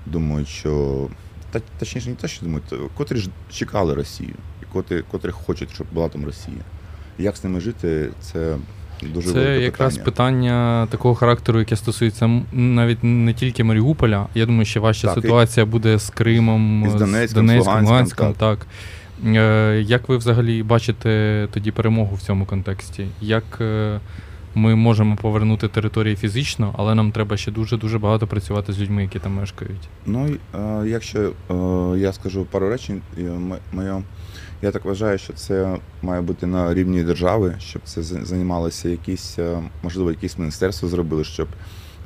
думають, 0.06 0.48
що 0.48 1.06
та 1.50 1.60
точніше 1.78 2.08
не 2.08 2.14
те, 2.14 2.28
що 2.28 2.44
думають, 2.44 2.74
котрі 2.96 3.16
ж 3.16 3.30
чекали 3.50 3.94
Росію, 3.94 4.34
і 4.62 4.64
котрі, 4.72 5.02
котрі 5.10 5.30
хочуть, 5.30 5.70
щоб 5.74 5.86
була 5.92 6.08
там 6.08 6.24
Росія. 6.24 6.64
Як 7.18 7.36
з 7.36 7.44
ними 7.44 7.60
жити, 7.60 8.10
це 8.20 8.56
дуже 9.02 9.32
Це 9.32 9.60
якраз 9.60 9.92
питання. 9.98 10.04
питання 10.04 10.86
такого 10.90 11.14
характеру, 11.14 11.58
яке 11.58 11.76
стосується 11.76 12.42
навіть 12.52 12.98
не 13.02 13.34
тільки 13.34 13.64
Маріуполя. 13.64 14.26
Я 14.34 14.46
думаю, 14.46 14.64
що 14.64 14.80
важча 14.80 15.08
Так, 15.08 15.18
і- 15.18 15.20
ситуація 15.20 15.66
буде 15.66 15.98
з 15.98 16.10
Кримом, 16.10 16.84
І 16.86 16.90
з 16.90 16.94
Донецьком, 16.94 17.28
з 17.28 17.32
Донецьком, 17.32 17.66
Луганськом, 17.84 17.92
Луганськом. 18.26 18.32
Так. 18.34 18.66
Е, 19.26 19.82
Як 19.86 20.08
ви 20.08 20.16
взагалі 20.16 20.62
бачите 20.62 21.48
тоді 21.52 21.70
перемогу 21.70 22.16
в 22.16 22.20
цьому 22.22 22.46
контексті? 22.46 23.06
Як 23.20 23.44
е, 23.60 24.00
ми 24.54 24.74
можемо 24.74 25.16
повернути 25.16 25.68
території 25.68 26.16
фізично, 26.16 26.74
але 26.78 26.94
нам 26.94 27.12
треба 27.12 27.36
ще 27.36 27.50
дуже 27.50 27.76
дуже 27.76 27.98
багато 27.98 28.26
працювати 28.26 28.72
з 28.72 28.80
людьми, 28.80 29.02
які 29.02 29.18
там 29.18 29.34
мешкають? 29.34 29.88
Ну, 30.06 30.28
е, 30.54 30.86
якщо 30.86 31.32
я 31.96 32.12
скажу 32.12 32.44
пару 32.50 32.68
речень, 32.68 33.00
моє, 33.72 34.02
я 34.64 34.71
так 34.71 34.85
вважаю, 34.85 35.18
що 35.18 35.33
це 35.33 35.76
має 36.02 36.21
бути 36.23 36.47
на 36.47 36.75
рівні 36.75 37.04
держави, 37.04 37.54
щоб 37.59 37.83
це 37.85 38.02
за- 38.02 38.25
займалося 38.25 38.88
якісь, 38.88 39.38
е, 39.38 39.62
можливо, 39.83 40.11
якісь 40.11 40.38
міністерства 40.38 40.88
зробили, 40.88 41.25
щоб 41.25 41.49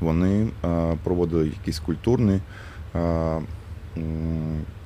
вони 0.00 0.49
е, 0.65 0.97
проводили 1.05 1.47
якісь 1.47 1.79
культурні 1.79 2.41
е, 2.95 3.41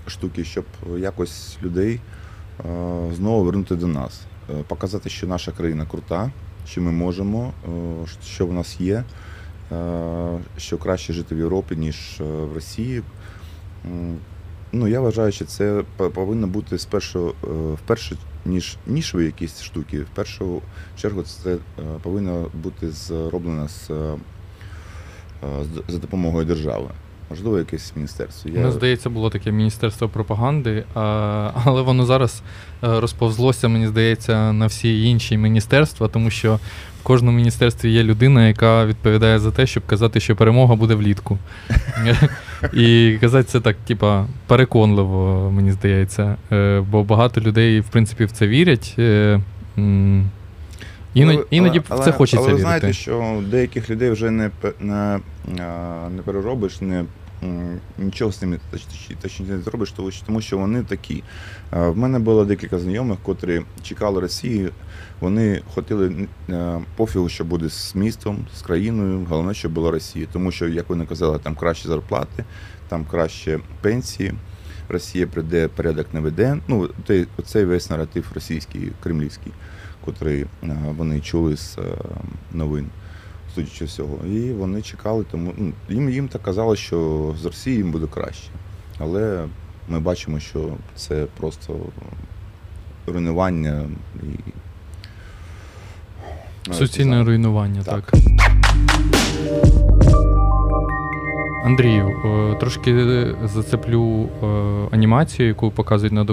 штуки, 0.07 0.45
щоб 0.45 0.65
якось 0.99 1.57
людей 1.63 2.01
знову 3.17 3.45
вернути 3.45 3.77
до 3.77 3.87
нас, 3.87 4.21
показати, 4.69 5.11
що 5.11 5.27
наша 5.27 5.53
країна 5.53 5.87
крута, 5.87 6.31
що 6.67 6.81
ми 6.83 6.93
можемо, 6.93 7.53
що 8.25 8.47
в 8.47 8.53
нас 8.53 8.81
є. 8.81 9.05
що 10.57 10.79
краще 10.79 11.13
жити 11.13 11.35
в 11.35 11.39
Європі, 11.39 11.77
ніж 11.77 11.97
в 12.21 12.55
Росії. 12.55 13.03
Ну, 14.73 14.89
я 14.89 15.01
вважаю, 15.01 15.33
що 15.33 15.45
це 15.45 15.83
повинно 15.97 16.47
бути 16.47 16.79
спершу 16.79 17.35
е, 17.45 17.47
вперше, 17.75 18.17
ніж 18.45 18.77
нішові 18.87 19.25
якісь 19.25 19.63
штуки. 19.63 20.01
В 20.01 20.07
першу 20.15 20.63
чергу 20.97 21.23
це 21.23 21.55
е, 21.55 21.59
повинно 22.03 22.47
бути 22.63 22.91
зроблено 22.91 23.69
з, 23.69 23.91
е, 23.91 24.15
з- 25.43 25.93
за 25.93 25.99
допомогою 25.99 26.45
держави. 26.47 26.89
Можливо, 27.31 27.59
якесь 27.59 27.93
міністерство. 27.97 28.51
Я... 28.51 28.61
Мені 28.61 28.73
здається, 28.73 29.11
було 29.11 29.31
таке 29.31 29.53
міністерство 29.53 30.09
пропаганди, 30.09 30.85
але 30.95 31.83
воно 31.83 32.07
зараз 32.07 32.43
розповзлося, 32.83 33.69
мені 33.69 33.87
здається, 33.87 34.53
на 34.53 34.67
всі 34.67 35.05
інші 35.05 35.37
міністерства, 35.39 36.09
тому 36.09 36.31
що 36.31 36.59
в 37.03 37.05
кожному 37.05 37.37
міністерстві 37.37 37.91
є 37.91 38.03
людина, 38.03 38.49
яка 38.49 38.87
відповідає 38.87 39.39
за 39.39 39.51
те, 39.51 39.67
щоб 39.67 39.87
казати, 39.87 40.21
що 40.21 40.37
перемога 40.37 40.75
буде 40.75 40.95
влітку. 40.95 41.39
І 42.73 43.17
казати 43.21 43.45
це 43.45 43.61
так, 43.61 43.77
типа, 43.87 44.27
переконливо, 44.47 45.51
мені 45.51 45.73
здається. 45.73 46.37
Е, 46.53 46.81
Бо 46.91 47.03
багато 47.05 47.41
людей, 47.41 47.81
в 47.81 47.85
принципі, 47.89 48.25
в 48.25 48.31
це 48.33 48.47
вірять. 48.47 48.95
е, 48.99 49.41
м, 49.79 50.31
Іноді, 51.15 51.83
Але- 51.91 52.01
в 52.01 52.05
це 52.05 52.13
хочеться 52.13 52.37
але 52.39 52.47
ви 52.47 52.53
вірити. 52.59 52.63
знаєте, 52.63 52.93
що 52.93 53.43
деяких 53.51 53.91
людей 53.91 54.11
вже 54.11 54.31
не, 54.31 54.51
не, 54.81 55.19
не 56.17 56.23
переробиш, 56.25 56.81
не, 56.81 57.05
нічого 57.99 58.33
з 58.33 58.43
ними 58.43 58.59
точніше 59.21 59.53
не 59.53 59.59
зробиш, 59.59 59.95
тому 60.27 60.41
що, 60.41 60.59
вони 60.59 60.83
такі. 60.83 61.23
В 61.73 61.97
мене 61.97 62.19
було 62.19 62.45
декілька 62.45 62.79
знайомих, 62.79 63.19
котрі 63.23 63.61
чекали 63.83 64.21
Росії. 64.21 64.69
Вони 65.23 65.63
хотіли 65.75 66.29
е, 66.51 66.81
пофігу, 66.97 67.29
що 67.29 67.45
буде 67.45 67.69
з 67.69 67.95
містом, 67.95 68.47
з 68.57 68.63
країною. 68.63 69.27
Головне, 69.29 69.55
щоб 69.55 69.73
була 69.73 69.91
Росія. 69.91 70.27
Тому 70.33 70.53
що, 70.53 70.69
як 70.69 70.89
вони 70.89 71.07
казали, 71.07 71.39
там 71.39 71.55
кращі 71.55 71.89
зарплати, 71.89 72.45
там 72.89 73.05
краще 73.05 73.61
пенсії. 73.81 74.35
Росія 74.89 75.27
прийде, 75.27 75.69
порядок 75.69 76.15
не 76.15 76.21
веде. 76.21 76.59
Ну, 76.69 76.89
оцей 77.37 77.65
весь 77.65 77.91
наратив 77.91 78.31
російський, 78.35 78.93
кремлівський 79.03 79.53
котрий 80.05 80.47
е, 80.65 80.77
вони 80.97 81.21
чули 81.21 81.57
з 81.57 81.79
е, 81.79 81.83
новин, 82.53 82.87
судячи 83.55 83.85
всього. 83.85 84.27
І 84.27 84.53
вони 84.53 84.83
чекали, 84.83 85.25
тому 85.31 85.55
ну, 85.57 85.73
їм, 85.89 86.11
їм 86.11 86.29
так 86.29 86.43
казали, 86.43 86.77
що 86.77 87.35
з 87.41 87.45
Росії 87.45 87.77
їм 87.77 87.93
буде 87.93 88.07
краще. 88.07 88.49
Але 88.99 89.49
ми 89.89 90.01
бачимо, 90.01 90.41
що 90.41 90.77
це 90.97 91.27
просто 91.39 91.77
руйнування 93.07 93.89
і. 94.23 94.53
Суцільне 96.71 97.25
руйнування, 97.25 97.83
Так. 97.83 98.11
так. 98.11 98.21
Андрію, 101.65 102.09
е, 102.25 102.55
трошки 102.61 103.27
зацеплю 103.45 104.29
е, 104.43 104.47
анімацію, 104.91 105.49
яку 105.49 105.71
показують 105.71 106.13
на. 106.13 106.27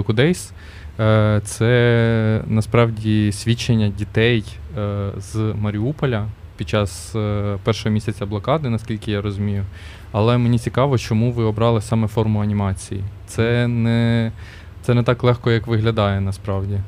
Е, 1.00 1.40
Це 1.44 2.42
насправді 2.46 3.32
свідчення 3.32 3.88
дітей 3.88 4.44
е, 4.78 5.10
з 5.18 5.36
Маріуполя 5.36 6.26
під 6.56 6.68
час 6.68 7.16
е, 7.16 7.58
першого 7.64 7.92
місяця 7.92 8.26
блокади, 8.26 8.68
наскільки 8.68 9.10
я 9.10 9.22
розумію. 9.22 9.64
Але 10.12 10.38
мені 10.38 10.58
цікаво, 10.58 10.98
чому 10.98 11.32
ви 11.32 11.44
обрали 11.44 11.80
саме 11.80 12.08
форму 12.08 12.42
анімації. 12.42 13.04
Це 13.26 13.68
не, 13.68 14.32
це 14.82 14.94
не 14.94 15.02
так 15.02 15.24
легко, 15.24 15.50
як 15.50 15.66
виглядає 15.66 16.20
насправді. 16.20 16.80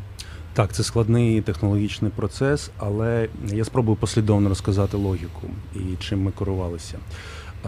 Так, 0.54 0.72
це 0.72 0.82
складний 0.82 1.40
технологічний 1.40 2.10
процес, 2.16 2.70
але 2.78 3.28
я 3.46 3.64
спробую 3.64 3.96
послідовно 3.96 4.48
розказати 4.48 4.96
логіку 4.96 5.42
і 5.74 5.96
чим 6.00 6.22
ми 6.22 6.30
керувалися. 6.38 6.98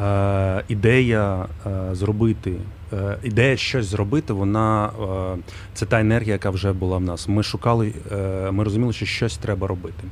Е, 0.03 0.65
ідея 0.69 1.47
е, 1.67 1.95
зробити, 1.95 2.53
ідея 3.23 3.57
щось 3.57 3.87
зробити, 3.87 4.33
вона 4.33 4.87
е, 4.87 5.39
це 5.75 5.87
та 5.87 6.01
енергія, 6.01 6.33
яка 6.33 6.51
вже 6.51 6.73
була 6.73 6.97
в 6.97 7.01
нас. 7.01 7.29
Ми 7.29 7.43
шукали, 7.43 7.93
е, 8.13 8.51
ми 8.51 8.65
розуміли, 8.65 8.93
що 8.93 9.07
щось 9.07 9.37
треба 9.37 9.67
робити. 9.67 10.05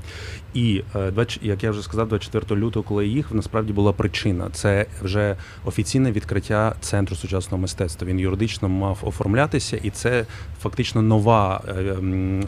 І 0.55 0.83
е, 0.97 1.11
20 1.11 1.43
як 1.43 1.63
я 1.65 1.71
вже 1.71 1.83
сказав, 1.83 2.09
24 2.09 2.61
лютого, 2.61 2.83
коли 2.83 3.07
їхав, 3.07 3.37
насправді 3.37 3.73
була 3.73 3.93
причина. 3.93 4.49
Це 4.53 4.87
вже 5.03 5.37
офіційне 5.65 6.13
відкриття 6.13 6.75
центру 6.81 7.17
сучасного 7.17 7.61
мистецтва. 7.61 8.09
Він 8.09 8.19
юридично 8.19 8.69
мав 8.69 8.99
оформлятися, 9.03 9.77
і 9.77 9.91
це 9.91 10.27
фактично 10.63 11.03
нова 11.03 11.63
е, 11.69 11.97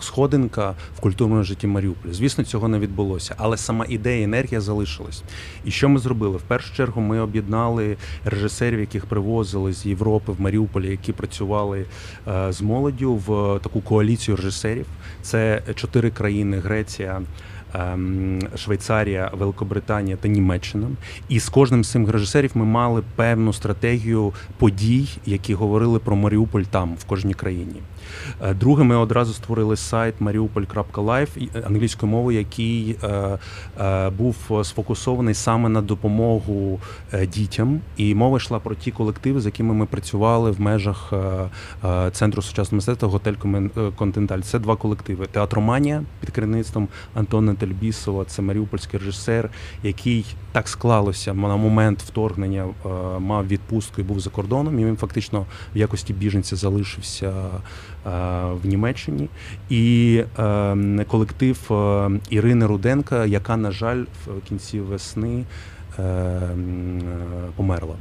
сходинка 0.01 0.75
в 0.97 1.01
культурному 1.01 1.43
житті 1.43 1.67
Маріуполя. 1.67 2.13
Звісно, 2.15 2.45
цього 2.45 2.69
не 2.69 2.79
відбулося, 2.79 3.35
але 3.39 3.57
сама 3.57 3.85
ідея, 3.89 4.25
енергія 4.25 4.61
залишилась. 4.61 5.23
І 5.65 5.71
що 5.71 5.89
ми 5.89 5.99
зробили? 5.99 6.37
В 6.37 6.43
першу 6.43 6.75
чергу 6.75 7.01
ми 7.01 7.21
об'єднали 7.21 7.97
режисерів, 8.25 8.81
яких 8.81 9.07
привозили 9.07 9.73
з 9.73 9.87
Європи 9.87 10.24
в 10.33 10.41
Маріуполі, 10.41 10.91
які 10.91 11.13
працювали 11.13 11.85
е, 12.29 12.53
з 12.53 12.63
молоддю 12.63 13.15
в 13.15 13.61
таку 13.63 13.81
коаліцію 13.81 14.37
режисерів. 14.37 14.87
Це 15.23 15.63
чотири 15.75 16.11
країни: 16.11 16.59
Греція. 16.59 17.23
ем, 17.75 18.41
Швейцарія, 18.57 19.31
Великобританія 19.39 20.17
та 20.17 20.29
Німеччина. 20.29 20.89
І 21.29 21.41
з 21.41 21.49
кожним 21.49 21.85
з 21.85 21.91
цих 21.91 22.09
режисерів 22.09 22.51
ми 22.55 22.65
мали 22.65 23.03
певну 23.17 23.53
стратегію 23.53 24.33
подій, 24.59 25.09
які 25.27 25.55
говорили 25.55 25.99
про 25.99 26.17
Маріуполь 26.17 26.63
там, 26.63 26.95
в 26.95 27.05
кожній 27.05 27.35
країні. 27.35 27.81
Е, 28.43 28.55
Друге, 28.55 28.85
ми 28.85 28.97
одразу 28.97 29.33
створили 29.33 29.77
сайт 29.77 30.15
і- 31.37 31.49
е, 31.55 31.63
англійською 31.67 32.13
мовою, 32.13 32.39
який 32.39 32.97
е, 33.05 34.11
був 34.11 34.37
сфокусований 34.63 35.35
саме 35.35 35.69
на 35.69 35.83
допомогу 35.83 36.81
дітям. 37.29 37.81
І 37.97 38.15
мова 38.15 38.37
йшла 38.37 38.59
про 38.59 38.75
ті 38.75 38.91
колективи, 38.91 39.41
з 39.41 39.47
якими 39.47 39.75
ми 39.75 39.87
працювали 39.87 40.51
в 40.51 40.61
межах 40.61 41.13
центру 42.13 42.43
сучасного 42.43 42.77
мистецтва 42.77 43.09
Готель 43.09 43.35
е, 43.55 43.91
Це 44.43 44.59
два 44.59 44.77
колективи: 44.77 45.27
Театроманія 45.27 46.03
під 46.21 46.31
керівництвом 46.31 46.89
Антона 47.15 47.55
Тельбісова, 47.55 48.25
це 48.25 48.43
маріупольський 48.43 49.01
режисер, 49.01 49.51
який 49.83 50.25
так 50.53 50.69
склалося 50.69 51.35
на 51.35 51.57
момент 51.57 52.03
вторгнення, 52.03 52.67
мав 53.19 53.49
відпустку 53.49 54.01
і 54.01 54.05
був 54.05 54.21
за 54.21 54.31
кордоном. 54.31 54.79
І 54.79 54.85
він 54.85 54.97
фактично 54.97 55.47
в 55.75 55.79
якості 55.79 56.13
біженця 56.13 56.57
залишився 56.57 57.33
в 58.05 58.61
Німеччині. 58.65 59.29
І 59.71 60.23
е, 60.39 61.05
колектив 61.09 61.73
е, 61.73 62.11
Ірини 62.31 62.67
Руденка, 62.67 63.27
яка, 63.27 63.57
на 63.57 63.71
жаль, 63.71 64.05
в 64.27 64.49
кінці 64.49 64.81
весни 64.81 65.45
е, 65.99 66.03
е, 66.03 66.53
померла. 67.57 67.95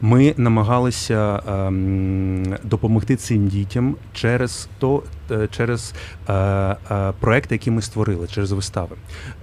Ми 0.00 0.34
намагалися 0.36 1.42
ем, 1.48 2.56
допомогти 2.64 3.16
цим 3.16 3.48
дітям 3.48 3.96
через 4.12 4.68
то, 4.78 4.96
е, 4.98 5.19
через 5.50 5.94
е, 6.28 6.32
е, 6.32 6.76
проекти, 7.20 7.54
які 7.54 7.70
ми 7.70 7.82
створили, 7.82 8.26
через 8.26 8.52
вистави. 8.52 8.96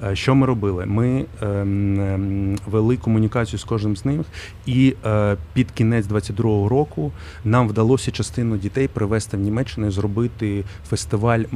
Е, 0.04 0.16
що 0.16 0.36
ми 0.36 0.46
робили? 0.48 0.86
Ми 0.86 1.26
ем, 1.42 2.00
ем, 2.00 2.58
вели 2.68 2.98
комунікацію 2.98 3.60
з 3.60 3.64
кожним 3.64 3.98
з 3.98 4.06
них, 4.06 4.22
і 4.66 4.96
е, 5.06 5.38
під 5.54 5.72
кінець 5.72 6.06
22-го 6.06 6.70
року 6.70 7.12
нам 7.46 7.68
вдалося 7.68 8.12
частину 8.12 8.58
дітей 8.58 8.88
привезти 8.88 9.38
в 9.38 9.40
Німеччину 9.40 9.88
і 9.88 9.92
зробити 9.92 10.64
фестиваль 10.90 11.40
е, 11.40 11.48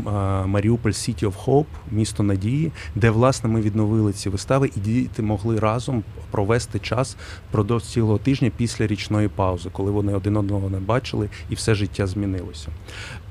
Маріуполь 0.46 0.92
City 0.92 1.26
of 1.26 1.34
Hope, 1.46 1.66
місто 1.92 2.24
надії, 2.24 2.72
де 2.96 3.10
власне 3.10 3.50
ми 3.50 3.62
відновили 3.62 4.14
ці 4.14 4.30
вистави, 4.30 4.70
і 4.76 4.80
діти 4.80 5.22
могли 5.22 5.60
разом 5.60 6.04
провести 6.32 6.80
час 6.80 7.18
впродовж 7.50 7.84
цілого 7.84 8.18
тижня 8.18 8.52
після 8.58 8.88
річної 8.88 9.28
паузи, 9.28 9.70
коли 9.72 9.92
вони 9.92 10.14
один 10.14 10.38
одного 10.38 10.70
не 10.70 10.80
бачили, 10.80 11.30
і 11.50 11.56
все 11.56 11.76
життя 11.76 12.08
змінилося. 12.08 12.68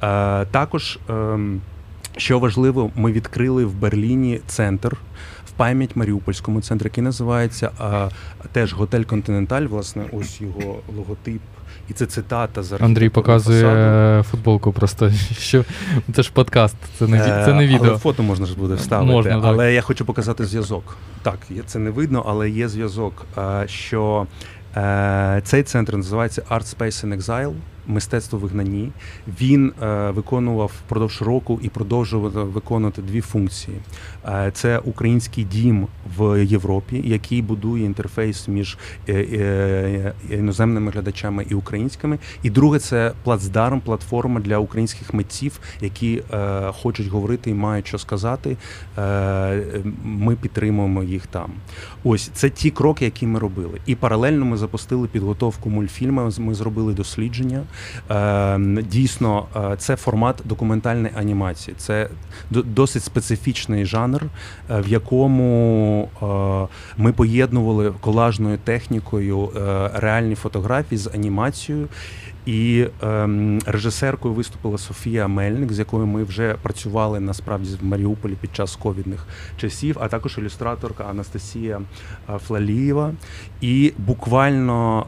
Е, 0.03 0.45
також. 0.45 0.99
ем, 1.09 1.61
що 2.17 2.39
важливо, 2.39 2.91
ми 2.97 3.13
відкрили 3.13 3.65
в 3.65 3.75
Берліні 3.75 4.41
центр 4.47 4.97
в 5.47 5.51
пам'ять 5.51 5.97
Маріупольському 5.97 6.61
центрі, 6.61 6.87
який 6.87 7.05
називається 7.05 7.71
а, 7.79 8.09
теж 8.53 8.73
Готель 8.73 9.03
Континенталь. 9.03 9.63
Власне, 9.63 10.05
ось 10.13 10.41
його 10.41 10.79
логотип. 10.97 11.41
І 11.89 11.93
це 11.93 12.07
цитата 12.07 12.63
з 12.63 12.73
Андрій 12.73 13.09
показує 13.09 13.63
фасаду. 13.63 13.81
е, 13.81 14.23
футболку 14.31 14.73
просто. 14.73 15.11
Що 15.39 15.65
це 16.15 16.23
ж 16.23 16.33
подкаст, 16.33 16.77
це 16.99 17.07
не 17.07 17.19
це 17.19 17.55
не 17.55 17.65
Е, 17.65 17.67
відео. 17.67 17.89
Але 17.89 17.99
фото 17.99 18.23
можна 18.23 18.47
ж 18.47 18.57
буде 18.57 18.75
вставити. 18.75 19.13
Можна, 19.13 19.33
так. 19.33 19.45
але 19.45 19.75
я 19.75 19.83
хочу 19.83 20.05
показати 20.05 20.47
зв'язок. 20.47 20.97
Так, 21.23 21.39
це 21.67 21.79
не 21.79 21.91
видно, 21.91 22.25
але 22.29 22.51
є 22.51 22.69
зв'язок, 22.69 23.27
е, 23.39 23.69
що 23.69 24.27
е, 24.77 25.41
цей 25.45 25.63
центр 25.63 25.97
називається 25.97 26.43
Art 26.51 26.77
Space 26.77 27.07
in 27.07 27.19
Exile. 27.21 27.55
Мистецтво 27.91 28.39
вигнанні. 28.39 28.93
Він 29.41 29.73
е, 29.83 30.11
виконував 30.11 30.73
впродовж 30.87 31.23
року 31.23 31.61
і 31.63 31.69
продовжував 31.69 32.33
виконувати 32.33 33.03
дві 33.03 33.21
функції: 33.21 33.77
Е, 34.29 34.51
це 34.55 34.79
український 34.79 35.45
дім 35.45 35.87
в 36.19 36.45
Європі, 36.45 37.03
який 37.05 37.43
будує 37.43 37.85
інтерфейс 37.85 38.49
між 38.49 38.79
е, 39.09 40.15
іноземними 40.31 40.91
глядачами 40.91 41.47
і 41.51 41.55
українськими. 41.55 42.19
І 42.43 42.51
друге, 42.51 42.79
це 42.79 43.13
плацдарм, 43.25 43.81
платформа 43.81 44.41
для 44.41 44.59
українських 44.59 45.15
митців, 45.15 45.61
які 45.81 46.23
хочуть 46.83 47.07
говорити 47.07 47.51
і 47.51 47.55
мають 47.55 47.87
що 47.87 47.99
сказати. 47.99 48.57
Ми 50.05 50.37
підтримуємо 50.37 51.03
їх 51.03 51.27
там. 51.27 51.53
Ось 52.05 52.31
це 52.35 52.51
ті 52.51 52.71
кроки, 52.71 53.05
які 53.05 53.27
ми 53.27 53.39
робили. 53.39 53.81
І 53.87 53.95
паралельно 53.95 54.45
ми 54.45 54.57
запустили 54.57 55.09
підготовку 55.09 55.71
мультфільму. 55.71 56.31
Ми 56.39 56.55
зробили 56.55 56.95
дослідження. 56.95 57.63
Е, 58.11 58.59
Дійсно, 58.83 59.47
е, 59.57 59.77
це 59.79 59.97
формат 59.97 60.37
документальної 60.45 61.13
анімації. 61.17 61.75
Це 61.79 62.09
досить 62.51 63.03
специфічний 63.03 63.85
жанр, 63.85 64.23
е, 64.25 64.81
в 64.81 64.89
якому 64.89 66.09
е, 66.23 66.69
ми 66.97 67.13
поєднували 67.13 67.93
колажною 68.01 68.59
технікою 68.65 69.51
реальні 69.95 70.35
фотографії 70.35 70.99
з 70.99 71.11
анімацією. 71.15 71.89
І 72.47 72.87
ем, 73.03 73.59
режисеркою 73.67 74.35
виступила 74.35 74.79
Софія 74.79 75.29
Мельник, 75.29 75.73
з 75.73 75.79
якою 75.79 76.07
ми 76.07 76.25
вже 76.25 76.55
працювали 76.63 77.21
насправді 77.21 77.79
в 77.83 77.85
Маріуполі 77.85 78.37
під 78.41 78.57
час 78.57 78.77
ковідних 78.77 79.27
часів, 79.57 79.97
а 80.01 80.09
також 80.09 80.39
ілюстраторка 80.39 81.05
Анастасія 81.05 81.81
е, 82.29 82.39
Флалієва. 82.39 83.13
І 83.61 83.93
буквально 83.99 85.07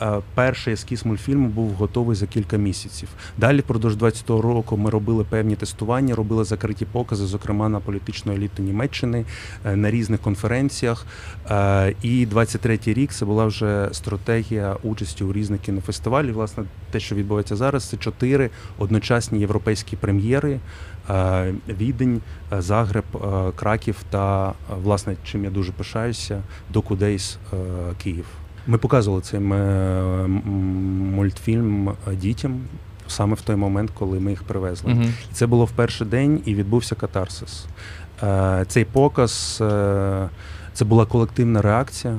е, 0.00 0.06
е, 0.06 0.20
перший 0.34 0.74
ескіз 0.74 1.06
мультфільму 1.06 1.48
був 1.48 1.70
готовий 1.72 2.16
за 2.16 2.26
кілька 2.26 2.56
місяців. 2.56 3.08
Далі, 3.38 3.60
впродовж 3.60 3.96
20-го 3.96 4.42
року, 4.42 4.76
ми 4.76 4.90
робили 4.90 5.24
певні 5.24 5.56
тестування, 5.56 6.14
робили 6.14 6.44
закриті 6.44 6.86
покази, 6.92 7.26
зокрема 7.26 7.68
на 7.68 7.80
політичну 7.80 8.32
еліту 8.32 8.62
Німеччини 8.62 9.24
е, 9.64 9.76
на 9.76 9.90
різних 9.90 10.20
конференціях. 10.20 11.06
Е, 11.50 11.94
І 12.02 12.26
23-й 12.26 12.92
рік 12.92 13.12
це 13.12 13.24
була 13.24 13.46
вже 13.46 13.88
стратегія 13.92 14.76
участі 14.82 15.24
у 15.24 15.32
різних 15.32 15.60
кінофестивалях. 15.60 16.34
Власне, 16.34 16.64
те, 16.90 17.00
що 17.00 17.14
відбувається 17.14 17.56
зараз, 17.56 17.84
це 17.84 17.96
чотири 17.96 18.50
одночасні 18.78 19.40
європейські 19.40 19.96
прем'єри. 19.96 20.60
е, 21.10 21.54
Відень, 21.68 22.20
е, 22.52 22.62
Загреб, 22.62 23.04
е, 23.14 23.52
Краків 23.56 23.96
та, 24.10 24.52
власне, 24.82 25.16
чим 25.24 25.44
я 25.44 25.50
дуже 25.50 25.72
пишаюся, 25.72 26.42
Докудейс 26.72 27.38
Київ. 28.02 28.26
Ми 28.66 28.78
показували 28.78 29.22
цей 29.22 29.40
мультфільм 31.14 31.90
дітям 32.12 32.60
саме 33.08 33.34
в 33.34 33.40
той 33.40 33.56
момент, 33.56 33.90
коли 33.94 34.20
ми 34.20 34.30
їх 34.30 34.42
привезли. 34.42 34.92
Угу. 34.92 35.04
Це 35.32 35.46
було 35.46 35.64
в 35.64 35.70
перший 35.70 36.06
день 36.06 36.42
і 36.44 36.54
відбувся 36.54 36.94
катарсис. 36.94 37.66
Е, 38.22 38.64
Цей 38.68 38.84
показ 38.84 39.58
е, 39.60 40.28
це 40.72 40.84
була 40.84 41.06
колективна 41.06 41.62
реакція, 41.62 42.18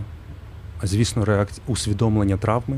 звісно, 0.83 1.25
реакція 1.25 1.63
усвідомлення 1.67 2.37
травми. 2.37 2.77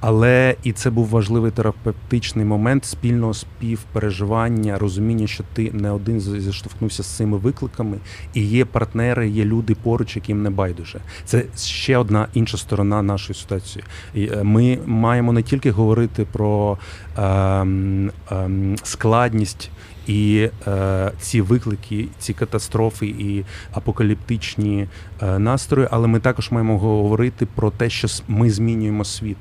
Але 0.00 0.56
і 0.62 0.72
це 0.72 0.90
був 0.90 1.06
важливий 1.06 1.50
терапевтичний 1.50 2.44
момент 2.44 2.84
спільного 2.84 3.34
співпереживання, 3.34 4.78
розуміння, 4.78 5.26
що 5.26 5.44
ти 5.52 5.70
не 5.72 5.90
один 5.90 6.20
зіштовхнувся 6.20 7.02
з 7.02 7.06
цими 7.06 7.36
викликами, 7.36 7.96
і 8.34 8.44
є 8.44 8.64
партнери, 8.64 9.28
є 9.28 9.44
люди 9.44 9.74
поруч, 9.74 10.16
яким 10.16 10.42
не 10.42 10.50
байдуже. 10.50 11.00
Це 11.24 11.44
ще 11.56 11.98
одна 11.98 12.26
інша 12.34 12.56
сторона 12.56 13.02
нашої 13.02 13.38
ситуації. 13.38 13.84
Е, 14.16 14.42
Ми 14.42 14.78
маємо 14.86 15.32
не 15.32 15.42
тільки 15.42 15.70
говорити 15.70 16.26
про 16.32 16.78
ем, 17.16 18.10
ем, 18.30 18.76
складність 18.82 19.70
і 20.06 20.48
е, 20.66 21.12
ці 21.20 21.40
виклики, 21.40 22.08
ці 22.18 22.32
катастрофи 22.32 23.06
і 23.06 23.44
апокаліптичні 23.72 24.88
е, 25.22 25.38
настрої, 25.38 25.88
але 25.90 26.08
ми 26.08 26.20
також 26.20 26.50
маємо 26.50 26.78
говорити 26.78 27.46
про 27.54 27.70
те, 27.70 27.90
що 27.90 28.08
ми 28.28 28.50
змінюємо 28.50 29.04
світ. 29.04 29.38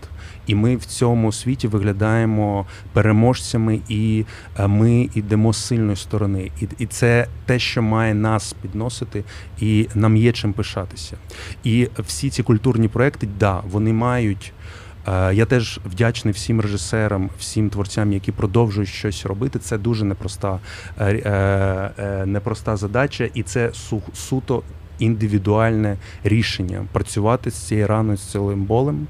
І 0.50 0.56
ми 0.56 0.76
в 0.76 0.86
цьому 0.86 1.32
світі 1.32 1.68
виглядаємо 1.68 2.66
переможцями, 2.94 3.80
і 3.90 4.26
е, 4.60 4.68
ми 4.68 5.10
йдемо 5.16 5.54
з 5.54 5.58
сильної 5.66 5.96
сторони. 5.96 6.52
І, 6.62 6.68
і 6.78 6.86
це 6.86 7.28
те, 7.46 7.60
що 7.60 7.82
має 7.82 8.14
нас 8.14 8.54
підносити, 8.62 9.24
і 9.60 9.88
нам 9.96 10.18
є 10.18 10.32
чим 10.32 10.54
пишатися. 10.54 11.18
І 11.64 11.88
всі 12.00 12.30
ці 12.30 12.44
культурні 12.44 12.88
проекти, 12.88 13.28
да, 13.40 13.62
вони 13.72 13.94
мають. 13.94 14.54
Е, 15.08 15.34
Я 15.36 15.46
теж 15.46 15.80
вдячний 15.86 16.34
всім 16.34 16.62
режисерам, 16.62 17.30
всім 17.40 17.70
творцям, 17.70 18.14
які 18.14 18.32
продовжують 18.32 18.90
щось 18.90 19.26
робити. 19.26 19.60
Це 19.60 19.78
дуже 19.78 20.06
непроста, 20.06 20.60
е, 21.00 22.24
непроста 22.26 22.76
задача, 22.78 23.30
і 23.34 23.44
це 23.44 23.68
су- 23.68 24.14
суто 24.14 24.64
індивідуальне 25.00 25.98
рішення 26.24 26.86
працювати 26.92 27.52
з 27.52 27.56
цією 27.56 27.88
раною, 27.88 28.18
з 28.18 28.22
цим 28.22 28.64
болем. 28.64 29.08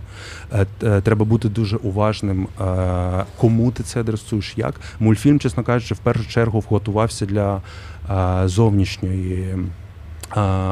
Е, 0.53 0.65
е, 0.83 1.01
Треба 1.01 1.25
бути 1.25 1.49
дуже 1.49 1.77
уважним, 1.77 2.47
е, 2.61 3.25
кому 3.37 3.71
ти 3.71 3.83
це 3.83 3.99
адресуєш, 3.99 4.53
як. 4.57 4.81
Мультфільм, 4.99 5.39
чесно 5.39 5.63
кажучи, 5.63 5.93
в 5.93 5.97
першу 5.97 6.27
чергу 6.27 6.63
готувався 6.69 7.25
для 7.25 7.61
зовнішньої. 8.45 9.55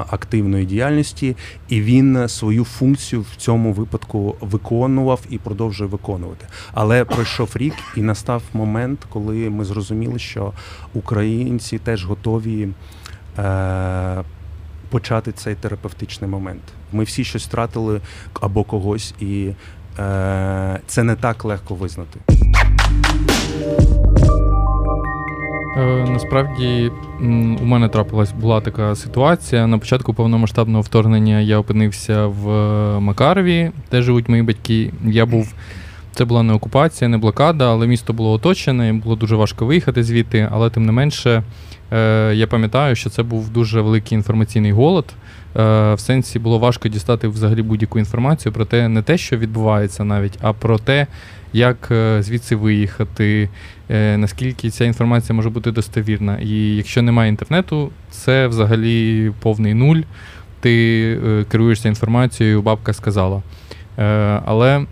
Активної 0.09 0.65
діяльності, 0.65 1.35
і 1.69 1.81
він 1.81 2.29
свою 2.29 2.65
функцію 2.65 3.21
в 3.21 3.35
цьому 3.35 3.73
випадку 3.73 4.35
виконував 4.41 5.19
і 5.29 5.37
продовжує 5.37 5.89
виконувати. 5.89 6.45
Але 6.73 7.05
пройшов 7.05 7.49
рік, 7.55 7.73
і 7.95 8.01
настав 8.01 8.41
момент, 8.53 8.99
коли 9.09 9.49
ми 9.49 9.65
зрозуміли, 9.65 10.19
що 10.19 10.53
українці 10.93 11.77
теж 11.77 12.05
готові 12.05 12.69
е, 13.37 14.23
почати 14.89 15.31
цей 15.31 15.55
терапевтичний 15.55 16.29
момент. 16.29 16.61
Ми 16.91 17.03
всі 17.03 17.23
щось 17.23 17.45
втратили 17.45 18.01
або 18.41 18.63
когось, 18.63 19.13
і 19.19 19.49
е, 19.99 20.79
це 20.87 21.03
не 21.03 21.15
так 21.15 21.45
легко 21.45 21.75
визнати. 21.75 22.19
Е, 25.77 26.05
насправді 26.09 26.91
у 27.61 27.65
мене 27.65 27.89
трапилась 27.89 28.31
була 28.31 28.61
така 28.61 28.95
ситуація. 28.95 29.67
На 29.67 29.77
початку 29.77 30.13
повномасштабного 30.13 30.81
вторгнення 30.81 31.39
я 31.39 31.57
опинився 31.57 32.25
в 32.25 32.49
е, 32.49 32.99
Макарові, 32.99 33.71
де 33.91 34.01
живуть 34.01 34.29
мої 34.29 34.41
батьки. 34.41 34.91
Я 35.05 35.25
був. 35.25 35.53
Це 36.11 36.25
була 36.25 36.43
не 36.43 36.53
окупація, 36.53 37.07
не 37.07 37.17
блокада, 37.17 37.71
але 37.71 37.87
місто 37.87 38.13
було 38.13 38.31
оточене, 38.31 38.93
було 38.93 39.15
дуже 39.15 39.35
важко 39.35 39.65
виїхати 39.65 40.03
звідти. 40.03 40.49
Але 40.51 40.69
тим 40.69 40.85
не 40.85 40.91
менше, 40.91 41.43
е, 41.91 42.31
я 42.35 42.47
пам'ятаю, 42.47 42.95
що 42.95 43.09
це 43.09 43.23
був 43.23 43.49
дуже 43.49 43.81
великий 43.81 44.15
інформаційний 44.15 44.71
голод. 44.71 45.05
Е, 45.55 45.93
в 45.93 45.99
сенсі 45.99 46.39
було 46.39 46.59
важко 46.59 46.89
дістати 46.89 47.27
взагалі 47.27 47.61
будь-яку 47.61 47.99
інформацію 47.99 48.53
про 48.53 48.65
те, 48.65 48.87
не 48.87 49.01
те, 49.01 49.17
що 49.17 49.37
відбувається 49.37 50.03
навіть, 50.03 50.37
а 50.41 50.53
про 50.53 50.77
те, 50.77 51.07
як 51.53 51.87
е, 51.91 52.23
звідси 52.23 52.55
виїхати, 52.55 53.49
наскільки 53.89 54.69
ця 54.69 54.85
інформація 54.85 55.35
може 55.35 55.49
бути 55.49 55.71
достовірна. 55.71 56.37
І 56.37 56.75
якщо 56.75 57.01
немає 57.01 57.29
інтернету, 57.29 57.89
це 58.09 58.47
взагалі 58.47 59.31
повний 59.39 59.73
нуль. 59.73 60.01
Ти 60.59 61.45
керуєшся 61.51 61.89
інформацією, 61.89 62.61
бабка 62.61 62.93
сказала. 62.93 63.41
Але 64.45 64.85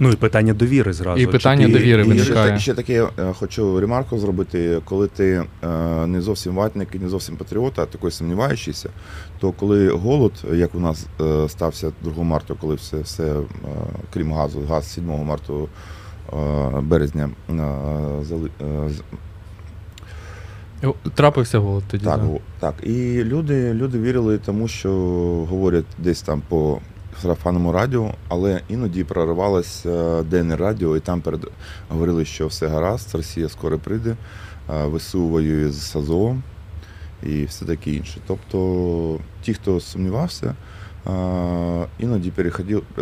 Ну 0.00 0.10
і 0.10 0.16
питання 0.16 0.54
довіри 0.54 0.92
зразу. 0.92 1.20
І 1.20 1.24
Чи 1.24 1.30
питання 1.32 1.66
ти- 1.66 1.72
довіри 1.72 2.02
І 2.02 2.04
ще, 2.04 2.14
виникає. 2.14 2.52
та- 2.52 2.58
ще 2.58 2.74
таке 2.74 3.08
е, 3.18 3.32
хочу 3.32 3.80
ремарку 3.80 4.18
зробити, 4.18 4.80
коли 4.84 5.06
ти 5.06 5.44
е, 5.64 5.68
не 6.06 6.20
зовсім 6.20 6.54
ватник 6.54 6.88
і 6.94 6.98
не 6.98 7.08
зовсім 7.08 7.36
патріот, 7.36 7.78
а 7.78 7.86
такий 7.86 8.10
сумніваючийся, 8.10 8.90
то 9.40 9.52
коли 9.52 9.88
голод, 9.90 10.32
як 10.52 10.74
у 10.74 10.80
нас 10.80 11.06
е, 11.20 11.48
стався 11.48 11.92
2 12.02 12.22
марта, 12.24 12.54
коли 12.60 12.74
все, 12.74 12.98
все 13.00 13.24
е, 13.24 13.42
крім 14.14 14.32
газу, 14.32 14.60
газ 14.68 14.92
7 14.92 15.04
марта 15.24 15.52
е, 15.52 16.80
березня 16.80 17.30
е, 17.50 17.54
зали, 18.24 18.50
е, 18.60 18.90
трапився 21.14 21.58
голод 21.58 21.84
тоді. 21.90 22.04
так, 22.04 22.20
да. 22.20 22.38
так. 22.60 22.74
І 22.82 23.24
люди, 23.24 23.74
люди 23.74 23.98
вірили 24.00 24.38
тому, 24.38 24.68
що 24.68 24.90
говорять 25.50 25.84
десь 25.98 26.22
там 26.22 26.42
по 26.48 26.78
сарафанному 27.22 27.72
радіо, 27.72 28.10
але 28.28 28.60
іноді 28.68 29.04
проривалося 29.04 30.22
денне 30.22 30.56
радіо, 30.56 30.96
і 30.96 31.00
там 31.00 31.20
перед 31.20 31.40
говорили, 31.88 32.24
що 32.24 32.46
все 32.46 32.66
гаразд, 32.66 33.14
Росія 33.14 33.48
скоро 33.48 33.78
прийде, 33.78 34.16
е, 34.70 34.86
ВСУ 34.86 35.24
воює 35.28 35.70
з 35.70 35.82
САЗО 35.82 36.36
і 37.22 37.44
все 37.44 37.64
таке 37.64 37.90
інше. 37.90 38.18
Тобто 38.26 39.18
ті, 39.42 39.54
хто 39.54 39.80
сумнівався, 39.80 40.54
е, 41.06 41.10
іноді 41.98 42.30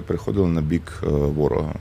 переходили, 0.06 0.46
на 0.48 0.60
бік 0.60 0.92
е, 1.02 1.06
ворога. 1.08 1.72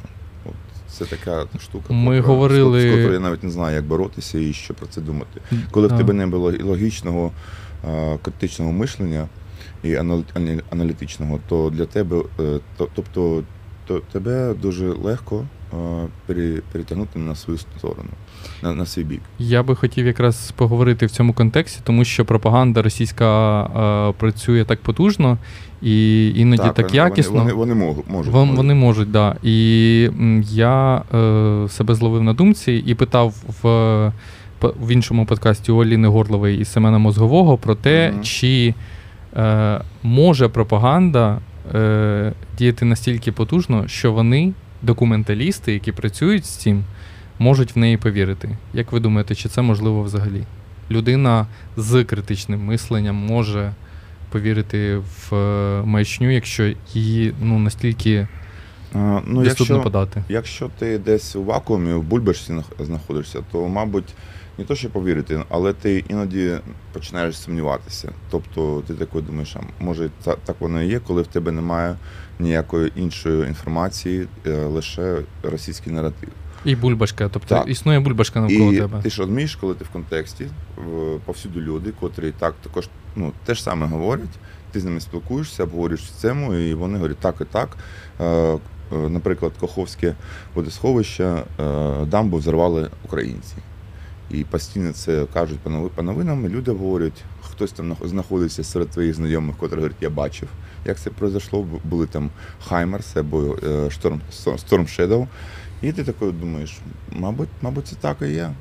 Це 0.90 1.06
така 1.06 1.46
штука. 1.60 1.94
Ми 1.94 2.22
котра- 2.22 2.26
говорили- 2.26 2.82
з 2.82 2.86
котрою 2.86 3.14
я 3.14 3.20
навіть 3.20 3.44
не 3.44 3.50
знаю, 3.50 3.76
як 3.76 3.86
боротися 3.86 4.40
і 4.40 4.54
що 4.54 4.74
про 4.74 4.88
це 4.88 5.02
думати. 5.02 5.42
Коли 5.72 5.88
в 5.88 5.98
тебе 5.98 6.14
не 6.14 6.28
було 6.28 6.52
і 6.52 6.64
логічного, 6.64 7.32
е, 7.90 8.18
критичного 8.22 8.72
мишлення 8.72 9.28
і 9.86 9.96
анал- 9.96 10.62
аналітичного, 10.70 11.40
то 11.50 11.70
для 11.70 11.86
тебе, 11.86 12.18
е, 12.40 12.60
тобто 12.96 13.44
то 13.88 14.00
тебе 14.12 14.54
дуже 14.62 14.86
легко 14.88 15.44
е, 15.74 15.76
перетягнути 16.72 17.20
на 17.20 17.36
свою 17.36 17.60
сторону, 17.60 18.10
на, 18.64 18.74
на 18.74 18.86
свій 18.86 19.04
бік. 19.04 19.22
Я 19.40 19.64
би 19.64 19.76
хотів 19.76 20.06
якраз 20.06 20.54
поговорити 20.56 21.06
в 21.06 21.12
цьому 21.12 21.34
контексті, 21.34 21.80
тому 21.84 22.06
що 22.06 22.26
пропаганда 22.26 22.82
російська 22.82 23.62
е, 24.10 24.14
працює 24.20 24.64
так 24.66 24.82
потужно 24.82 25.38
і 25.82 26.28
іноді 26.36 26.64
так, 26.76 26.78
вони- 26.78 26.96
якісно. 26.98 27.34
Вони, 27.40 27.54
вони, 27.54 27.74
вони 27.74 27.86
можуть. 27.86 28.10
можуть, 28.10 28.34
Вон- 28.34 28.42
можуть. 28.48 28.58
Вони 28.58 28.74
можуть, 28.74 29.12
да. 29.12 29.36
І 29.44 30.10
я 30.52 31.02
е, 31.14 31.70
себе 31.70 31.96
зловив 31.96 32.24
на 32.24 32.34
думці 32.34 32.84
і 32.86 32.96
питав 32.96 33.34
в, 33.64 34.12
в 34.62 34.92
іншому 34.92 35.26
подкасті 35.26 35.72
у 35.72 35.82
Аліни 35.84 36.08
Горлової 36.08 36.60
і 36.60 36.66
Семена 36.66 36.98
Мозгового 36.98 37.58
про 37.58 37.76
те, 37.76 38.12
Мгм. 38.12 38.24
чи 38.24 38.74
е, 39.36 39.82
може 40.04 40.48
пропаганда 40.48 41.40
е, 41.76 42.34
діяти 42.58 42.86
настільки 42.86 43.32
потужно, 43.32 43.88
що 43.88 44.12
вони, 44.12 44.54
документалісти, 44.82 45.74
які 45.74 45.92
працюють 45.92 46.46
з 46.46 46.50
цим, 46.50 46.84
можуть 47.40 47.76
в 47.76 47.80
неї 47.80 47.98
повірити. 47.98 48.50
Як 48.74 48.92
ви 48.92 49.00
думаєте, 49.00 49.36
чи 49.36 49.50
це 49.50 49.62
можливо 49.62 50.04
взагалі? 50.04 50.44
Людина 50.92 51.48
з 51.78 52.04
критичним 52.04 52.66
мисленням 52.66 53.16
може 53.16 53.74
повірити 54.32 54.98
в 54.98 55.36
е, 55.36 55.82
маячню, 55.86 56.32
якщо 56.32 56.74
її 56.94 57.34
ну, 57.42 57.60
настільки 57.60 58.28
А, 58.94 59.22
ну, 59.26 59.44
доступно 59.44 59.76
якщо, 59.76 59.82
подати. 59.82 60.24
якщо 60.30 60.70
ти 60.80 60.98
десь 60.98 61.36
у 61.36 61.44
вакуумі, 61.44 61.94
в 61.94 62.04
бульбашці 62.04 62.54
знаходишся, 62.80 63.40
то, 63.52 63.68
мабуть, 63.68 64.14
не 64.58 64.64
то, 64.66 64.76
що 64.76 64.90
повірити, 64.90 65.44
але 65.50 65.74
ти 65.74 66.04
іноді 66.08 66.58
починаєш 66.94 67.38
сумніватися. 67.38 68.12
Тобто 68.32 68.84
ти 68.88 68.94
такий 68.94 69.22
думаєш, 69.22 69.56
а 69.56 69.84
може 69.84 70.10
та- 70.24 70.36
так 70.36 70.56
воно 70.60 70.82
і 70.82 70.88
є, 70.88 71.00
коли 71.00 71.22
в 71.22 71.28
тебе 71.28 71.52
немає 71.52 71.96
ніякої 72.40 72.92
іншої 72.96 73.48
інформації, 73.48 74.28
е, 74.48 74.52
лише 74.52 75.22
російський 75.44 75.94
наратив. 75.94 76.30
І 76.66 76.76
бульбашка, 76.76 77.30
тобто 77.30 77.56
Так. 77.56 77.68
існує 77.70 78.00
бульбашка 78.00 78.42
навколо 78.42 78.74
І 78.74 78.78
тебе. 78.78 79.02
ти 79.02 79.10
ж 79.10 79.22
розумієш, 79.22 79.56
коли 79.56 79.74
ти 79.74 79.84
в 79.86 79.90
контексті, 79.90 80.48
повсюду 81.26 81.62
люди, 81.62 81.94
котрі 82.00 82.34
так 82.40 82.56
також 82.64 82.90
ну, 83.16 83.32
те 83.46 83.54
ж 83.54 83.64
саме 83.64 83.88
говорять, 83.88 84.30
ти 84.72 84.80
з 84.80 84.86
ними 84.86 85.00
спілкуєшся, 85.00 85.64
обговорюєш 85.64 86.02
тему, 86.02 86.54
і 86.54 86.74
вони 86.74 86.96
говорять 86.96 87.18
так 87.18 87.36
і 87.42 87.46
так. 87.46 87.70
Е, 88.20 88.26
е, 88.26 88.60
Наприклад, 89.10 89.52
Каховське 89.60 90.16
водосховище, 90.56 91.44
дамбу 92.08 92.38
взорвали 92.38 92.90
українці. 93.06 93.56
І 94.30 94.44
постійно 94.44 94.94
це 94.94 95.26
кажуть 95.34 95.60
по 95.60 95.70
нови- 95.70 95.90
по 95.90 96.04
новинам, 96.04 96.48
люди 96.48 96.72
говорять, 96.72 97.24
хтось 97.42 97.72
там 97.72 97.94
нах- 97.94 98.08
знаходиться 98.08 98.64
серед 98.64 98.90
твоїх 98.90 99.14
знайомих, 99.16 99.58
котрі 99.58 99.76
говорять, 99.76 99.98
я 100.02 100.10
бачив, 100.10 100.50
як 100.86 101.00
це 101.00 101.10
пройшло. 101.10 101.68
Були 101.84 102.08
там 102.08 102.30
Хаймерс 102.68 103.16
або 103.16 103.58
е, 103.64 103.90
Шторм, 103.92 104.22
Storm 104.46 105.28
І 105.82 105.92
ти 105.92 106.04
такою 106.04 106.32
думаєш, 106.32 106.78
мабуть, 107.12 107.50
мабуть, 107.62 107.88
це 107.88 107.96
так 107.96 108.18
і 108.22 108.28
є. 108.28 108.52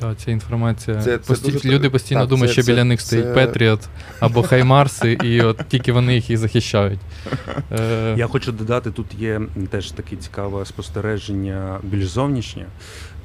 Да, 0.00 0.14
ця 0.14 0.30
інформація. 0.30 0.96
Це- 1.02 1.18
це 1.18 1.32
Пості- 1.32 1.52
дуже- 1.52 1.68
Люди 1.68 1.90
постійно 1.90 2.20
так, 2.20 2.28
думають, 2.28 2.54
це- 2.54 2.62
що 2.62 2.72
біля 2.72 2.80
це- 2.80 2.84
них 2.84 3.00
стоїть 3.00 3.34
Петріот 3.34 3.80
або 4.20 4.42
Хаймарси, 4.42 5.12
і 5.12 5.40
от 5.40 5.60
тільки 5.68 5.92
вони 5.92 6.14
їх 6.14 6.30
і 6.30 6.36
захищають. 6.36 7.00
Е, 7.72 8.14
Я 8.18 8.26
хочу 8.26 8.52
додати, 8.52 8.90
тут 8.90 9.06
є 9.18 9.40
теж 9.70 9.90
таке 9.90 10.16
цікаве 10.16 10.64
спостереження 10.66 11.78
більш 11.82 12.06
зовнішнє. 12.08 12.66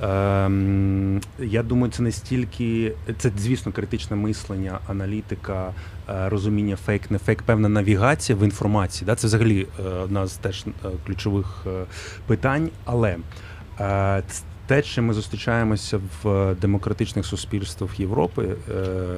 Ем, 0.03 1.21
я 1.39 1.63
думаю, 1.63 1.91
це 1.91 2.03
не 2.03 2.11
стільки, 2.11 2.91
це, 3.17 3.31
звісно, 3.37 3.71
критичне 3.71 4.15
мислення, 4.15 4.79
аналітика, 4.87 5.73
е, 6.09 6.29
розуміння 6.29 6.75
фейк, 6.85 7.11
не 7.11 7.17
фейк, 7.17 7.41
певна 7.43 7.69
навігація 7.69 8.37
в 8.37 8.43
інформації. 8.43 9.05
Да? 9.05 9.15
Це 9.15 9.27
взагалі 9.27 9.67
е, 9.79 9.83
одна 9.89 10.27
з 10.27 10.33
теж 10.33 10.65
е, 10.67 10.89
ключових 11.05 11.45
е, 11.67 11.83
питань. 12.27 12.69
Але 12.85 13.15
е, 13.79 14.23
те, 14.69 14.81
чим 14.81 15.05
ми 15.05 15.13
зустрічаємося 15.13 15.99
в 16.23 16.55
демократичних 16.61 17.25
суспільствах 17.25 17.99
Європи, 17.99 18.55
е, 18.69 18.73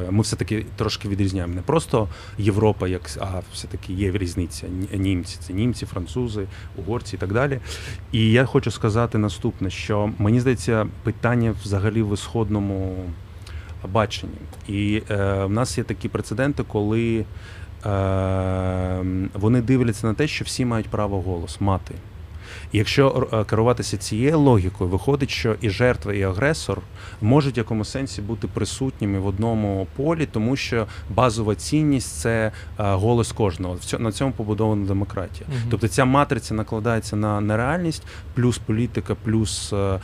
ми 0.09 0.21
все-таки 0.21 0.65
трошки 0.75 1.09
відрізняємо. 1.09 1.53
Не 1.53 1.61
просто 1.61 2.07
Європа, 2.37 2.87
як 2.87 3.01
а 3.19 3.41
все-таки 3.53 3.93
є 3.93 4.11
різниця. 4.11 4.67
Ні- 4.67 4.99
Німці 4.99 5.37
це 5.39 5.53
німці, 5.53 5.85
французи, 5.85 6.45
угорці 6.75 7.15
і 7.15 7.19
так 7.19 7.33
далі. 7.33 7.59
І 8.11 8.31
я 8.31 8.45
хочу 8.45 8.71
сказати 8.71 9.17
наступне: 9.17 9.69
що 9.69 10.11
мені 10.17 10.39
здається, 10.39 10.87
питання 11.03 11.55
взагалі 11.63 12.01
в 12.01 12.13
ісходному 12.13 13.05
баченні. 13.91 14.33
І 14.67 15.03
е, 15.09 15.45
в 15.45 15.49
нас 15.51 15.77
є 15.77 15.83
такі 15.83 16.09
прецеденти, 16.09 16.63
коли 16.67 17.25
е, 17.85 19.03
вони 19.33 19.61
дивляться 19.61 20.07
на 20.07 20.13
те, 20.13 20.27
що 20.27 20.45
всі 20.45 20.65
мають 20.65 20.87
право 20.87 21.21
голос 21.21 21.61
мати. 21.61 21.95
І 22.71 22.77
якщо 22.77 23.27
е, 23.33 23.43
керуватися 23.43 23.97
цією 23.97 24.39
логікою, 24.39 24.89
виходить, 24.89 25.29
що 25.29 25.55
і 25.61 25.69
жертва, 25.69 26.13
і 26.13 26.23
агресор 26.23 26.81
можуть 27.21 27.57
в 27.57 27.59
якомусь 27.59 27.89
сенсі 27.89 28.21
бути 28.21 28.47
присутніми 28.47 29.19
в 29.19 29.27
одному 29.27 29.87
полі, 29.95 30.25
тому 30.25 30.55
що 30.55 30.87
базова 31.09 31.55
цінність 31.55 32.19
це 32.19 32.51
е, 32.51 32.51
голос 32.77 33.31
кожного. 33.31 33.77
На 33.99 34.11
цьому 34.11 34.31
побудована 34.31 34.85
демократія. 34.85 35.49
Мгм. 35.49 35.61
Тобто 35.69 35.87
ця 35.87 36.05
матриця 36.05 36.53
накладається 36.53 37.15
на 37.15 37.41
нереальність, 37.41 38.03
плюс 38.33 38.57
політика, 38.57 39.15
плюс 39.15 39.73
е, 39.73 39.99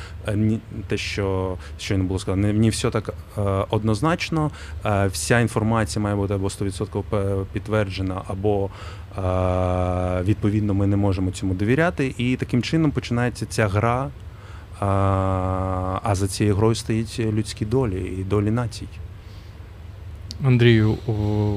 те, 0.88 0.98
що 0.98 1.58
щойно 1.80 2.04
було 2.04 2.20
сказано, 2.20 2.54
не, 2.54 2.70
все 2.70 2.90
так 2.90 3.14
однозначно. 3.70 4.52
Вся 5.12 5.40
інформація 5.40 6.04
має 6.04 6.16
бути 6.16 6.34
або 6.34 6.48
100% 6.48 7.46
підтверджена, 7.54 8.22
або 8.28 8.70
відповідно 10.24 10.74
ми 10.74 10.88
не 10.88 10.98
можемо 10.98 11.32
цьому 11.32 11.54
довіряти. 11.54 12.16
І 12.18 12.36
таким 12.36 12.62
чином 12.62 12.92
починається 12.92 13.46
ця 13.46 13.68
гра. 13.68 14.10
А, 14.80 16.16
за 16.16 16.28
цією 16.28 16.56
грою 16.56 16.76
стоїть 16.76 17.20
людські 17.20 17.66
долі 17.66 18.14
і 18.20 18.24
долі 18.24 18.52
націй. 18.52 18.88
Андрію, 20.44 20.98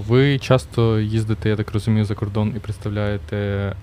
ви 0.09 0.39
часто 0.39 1.01
їздите, 1.01 1.49
я 1.49 1.57
так 1.57 1.73
розумію, 1.73 2.05
за 2.05 2.15
кордон 2.15 2.53
і 2.57 2.59
представляєте 2.59 3.37
е, 3.37 3.75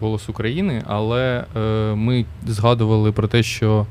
голос 0.00 0.28
України, 0.28 0.82
але 0.86 1.44
е, 1.56 1.60
ми 1.94 2.24
згадували 2.46 3.12
про 3.12 3.28
те, 3.28 3.42
що 3.42 3.86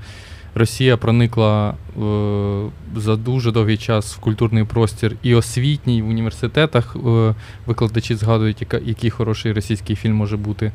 Росія 0.60 0.98
проникла 0.98 1.70
е, 1.70 2.70
за 2.96 3.16
дуже 3.16 3.52
довгий 3.52 3.78
час 3.78 4.16
в 4.16 4.20
культурний 4.20 4.64
простір 4.64 5.16
і 5.24 5.36
освітній 5.36 6.02
в 6.02 6.08
університетах. 6.08 6.96
Е, 6.96 7.36
викладачі 7.66 8.16
згадують, 8.16 8.62
яка, 8.62 8.80
який 8.86 9.10
хороший 9.10 9.54
російський 9.54 9.96
фільм 9.96 10.16
може 10.16 10.38
бути, 10.38 10.72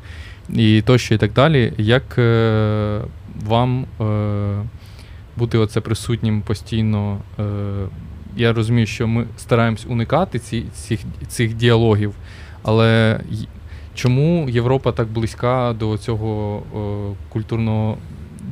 і 0.48 0.82
тощо, 0.82 1.14
і 1.14 1.18
так 1.18 1.32
далі. 1.32 1.72
Як 1.78 2.18
е, 2.18 3.00
вам 3.46 3.86
е, 4.00 4.62
бути 5.36 5.58
оце 5.58 5.80
присутнім 5.80 6.42
постійно? 6.42 7.18
Е, 7.38 7.44
я 8.36 8.52
розумію, 8.52 8.86
що 8.86 9.06
ми 9.06 9.26
стараємось 9.36 9.86
уникати 9.88 10.38
ці, 10.38 10.62
цих, 10.72 11.00
цих 11.28 11.54
діалогів, 11.54 12.14
але 12.62 13.20
чому 13.94 14.48
Європа 14.48 14.92
так 14.92 15.08
близька 15.08 15.74
до 15.78 15.98
цього 15.98 16.62
е, 16.76 17.16
культурного, 17.28 17.98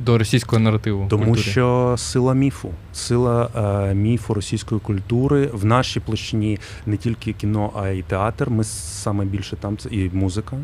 до 0.05 0.17
російського 0.17 0.59
наративу? 0.59 1.07
Тому 1.09 1.25
культурі? 1.25 1.43
що 1.43 1.95
сила 1.97 2.33
міфу, 2.33 2.69
сила 2.93 3.49
е, 3.89 3.93
міфу 3.93 4.33
російської 4.33 4.81
культури 4.81 5.49
в 5.53 5.65
нашій 5.65 5.99
площині 5.99 6.59
не 6.85 6.97
тільки 6.97 7.33
кіно, 7.33 7.71
а 7.75 7.87
й 7.89 8.01
театр. 8.01 8.49
Ми 8.49 8.63
саме 8.63 9.25
більше 9.25 9.55
там 9.55 9.77
це 9.77 9.89
і 9.89 10.09
музика. 10.13 10.57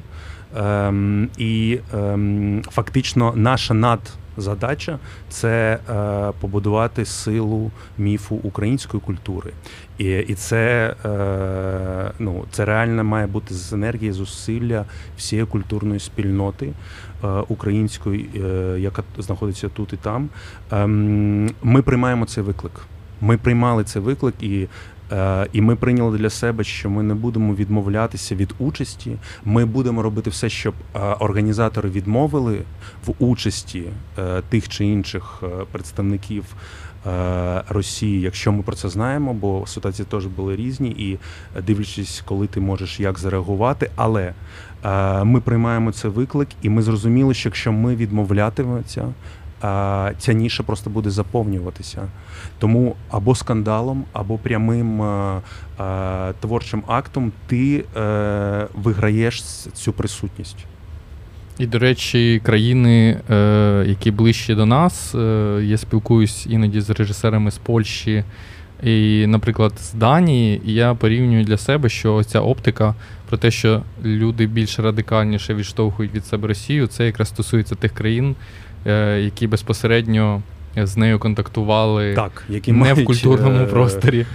Ем, 0.57 1.29
і 1.37 1.79
ем, 1.93 2.63
фактично 2.71 3.33
наша 3.35 3.73
надзадача 4.39 4.99
це 5.29 5.79
е, 5.89 6.31
побудувати 6.39 7.05
силу 7.05 7.71
міфу 7.97 8.35
української 8.43 9.01
культури. 9.01 9.51
І, 9.97 10.05
і 10.05 10.33
це, 10.33 10.95
е, 11.05 12.11
ну, 12.19 12.45
це 12.51 12.65
реально 12.65 13.03
має 13.03 13.27
бути 13.27 13.53
з 13.53 13.73
енергії, 13.73 14.11
зусилля 14.11 14.85
всієї 15.17 15.45
культурної 15.45 15.99
спільноти 15.99 16.73
е, 17.23 17.27
української, 17.27 18.29
е, 18.35 18.79
яка 18.79 19.03
знаходиться 19.17 19.69
тут 19.69 19.93
і 19.93 19.97
там. 19.97 20.29
Ем, 20.71 21.49
Ми 21.63 21.81
приймаємо 21.81 22.25
цей 22.25 22.43
виклик. 22.43 22.73
Ми 23.21 23.37
приймали 23.37 23.83
цей 23.83 24.01
виклик 24.01 24.35
і. 24.41 24.67
Е, 25.11 25.47
І 25.53 25.61
ми 25.61 25.75
прийняли 25.75 26.17
для 26.17 26.29
себе, 26.29 26.63
що 26.63 26.89
ми 26.89 27.03
не 27.03 27.13
будемо 27.13 27.55
відмовлятися 27.55 28.35
від 28.35 28.53
участі. 28.59 29.17
Ми 29.45 29.65
будемо 29.65 30.01
робити 30.01 30.29
все, 30.29 30.49
щоб 30.49 30.73
е, 30.95 30.99
організатори 30.99 31.89
відмовили 31.89 32.61
в 33.05 33.13
участі 33.19 33.83
е, 34.17 34.41
тих 34.49 34.69
чи 34.69 34.85
інших 34.85 35.43
представників 35.71 36.45
Росії, 37.69 38.21
якщо 38.21 38.51
ми 38.51 38.63
про 38.63 38.75
це 38.75 38.89
знаємо, 38.89 39.33
бо 39.33 39.67
ситуації 39.67 40.05
теж 40.11 40.25
були 40.25 40.55
різні, 40.55 40.89
і 40.89 41.17
дивлячись, 41.61 42.23
коли 42.25 42.47
ти 42.47 42.59
можеш 42.59 42.99
як 42.99 43.19
зареагувати. 43.19 43.91
Але 43.95 44.33
ми 45.23 45.41
приймаємо 45.41 45.91
цей 45.91 46.11
виклик, 46.11 46.47
і 46.61 46.69
ми 46.69 46.81
зрозуміли, 46.81 47.33
що 47.33 47.49
якщо 47.49 47.71
ми 47.71 47.95
відмовлятимемося, 47.95 49.01
е, 49.01 49.13
ця 50.17 50.33
ніша 50.33 50.63
просто 50.63 50.89
буде 50.89 51.09
заповнюватися. 51.09 52.07
Тому 52.59 52.95
або 53.11 53.35
скандалом, 53.35 54.03
або 54.13 54.37
прямим 54.37 55.01
творчим 56.39 56.83
актом 56.87 57.31
ти 57.47 57.83
е, 57.97 58.67
виграєш 58.73 59.41
цю 59.73 59.93
присутність. 59.93 60.65
І, 61.59 61.65
до 61.65 61.79
речі, 61.79 62.41
країни, 62.43 63.19
е, 63.29 63.83
які 63.87 64.11
ближче 64.11 64.55
до 64.55 64.65
нас, 64.65 65.15
е, 65.15 65.61
я 65.63 65.77
спілкуюсь 65.77 66.47
іноді 66.49 66.81
з 66.81 66.89
режисерами 66.89 67.51
з 67.51 67.57
Польщі 67.57 68.23
і, 68.83 69.25
наприклад, 69.27 69.73
з 69.79 69.93
Данії, 69.93 70.61
я 70.63 70.93
порівнюю 70.93 71.43
для 71.43 71.57
себе, 71.57 71.89
що 71.89 72.23
ця 72.23 72.41
оптика 72.41 72.95
про 73.29 73.37
те, 73.37 73.51
що 73.51 73.81
люди 74.03 74.45
більш 74.45 74.79
радикальніше 74.79 75.53
відштовхують 75.53 76.13
від 76.13 76.25
себе 76.25 76.47
Росію, 76.47 76.87
це 76.87 77.05
якраз 77.05 77.27
стосується 77.27 77.75
тих 77.75 77.93
країн, 77.93 78.35
які 79.19 79.47
безпосередньо 79.47 80.41
з 80.77 80.97
нею 80.97 81.19
контактували 81.19 82.13
Так, 82.13 82.43
які 82.49 82.71
не 82.71 82.93
в 82.93 83.05
культурному 83.05 83.59
е, 83.59 83.65
просторі. 83.65 84.25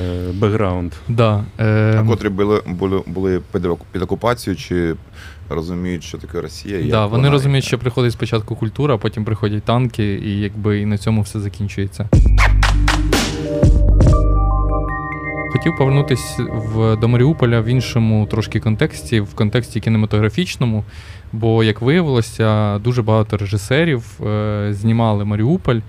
е, 0.00 0.32
Бекграунд. 0.32 0.92
Да, 1.08 1.44
е, 1.60 1.96
А 2.00 2.04
котрі 2.04 2.28
були, 2.28 2.62
були, 2.66 3.02
були 3.06 3.40
під, 3.52 3.62
під 3.92 4.02
окупацією, 4.02 4.58
чи 4.60 4.94
розуміють, 5.48 6.02
що 6.04 6.18
таке 6.18 6.40
Росія? 6.40 6.78
Да, 6.78 6.84
як 6.86 7.10
вони 7.10 7.22
вона- 7.22 7.30
розуміють, 7.30 7.64
що 7.64 7.78
приходить 7.78 8.12
спочатку 8.12 8.56
культура, 8.56 8.94
а 8.94 8.98
потім 8.98 9.24
приходять 9.24 9.62
танки, 9.62 10.14
і 10.24 10.40
якби 10.40 10.80
і 10.80 10.86
на 10.86 10.98
цьому 10.98 11.22
все 11.22 11.40
закінчується. 11.40 12.08
Хотів 15.52 15.76
повернутися 15.76 16.42
в, 16.42 16.96
до 16.96 17.08
Маріуполя 17.08 17.60
в 17.60 17.64
іншому 17.64 18.26
трошки 18.26 18.60
контексті, 18.60 19.20
в 19.20 19.34
контексті 19.34 19.80
кінематографічному. 19.80 20.84
Бо, 21.32 21.64
як 21.64 21.80
виявилося, 21.82 22.78
дуже 22.78 23.02
багато 23.02 23.36
режисерів 23.36 24.26
е, 24.26 24.68
знімали 24.72 25.24
Маріуполь, 25.24 25.80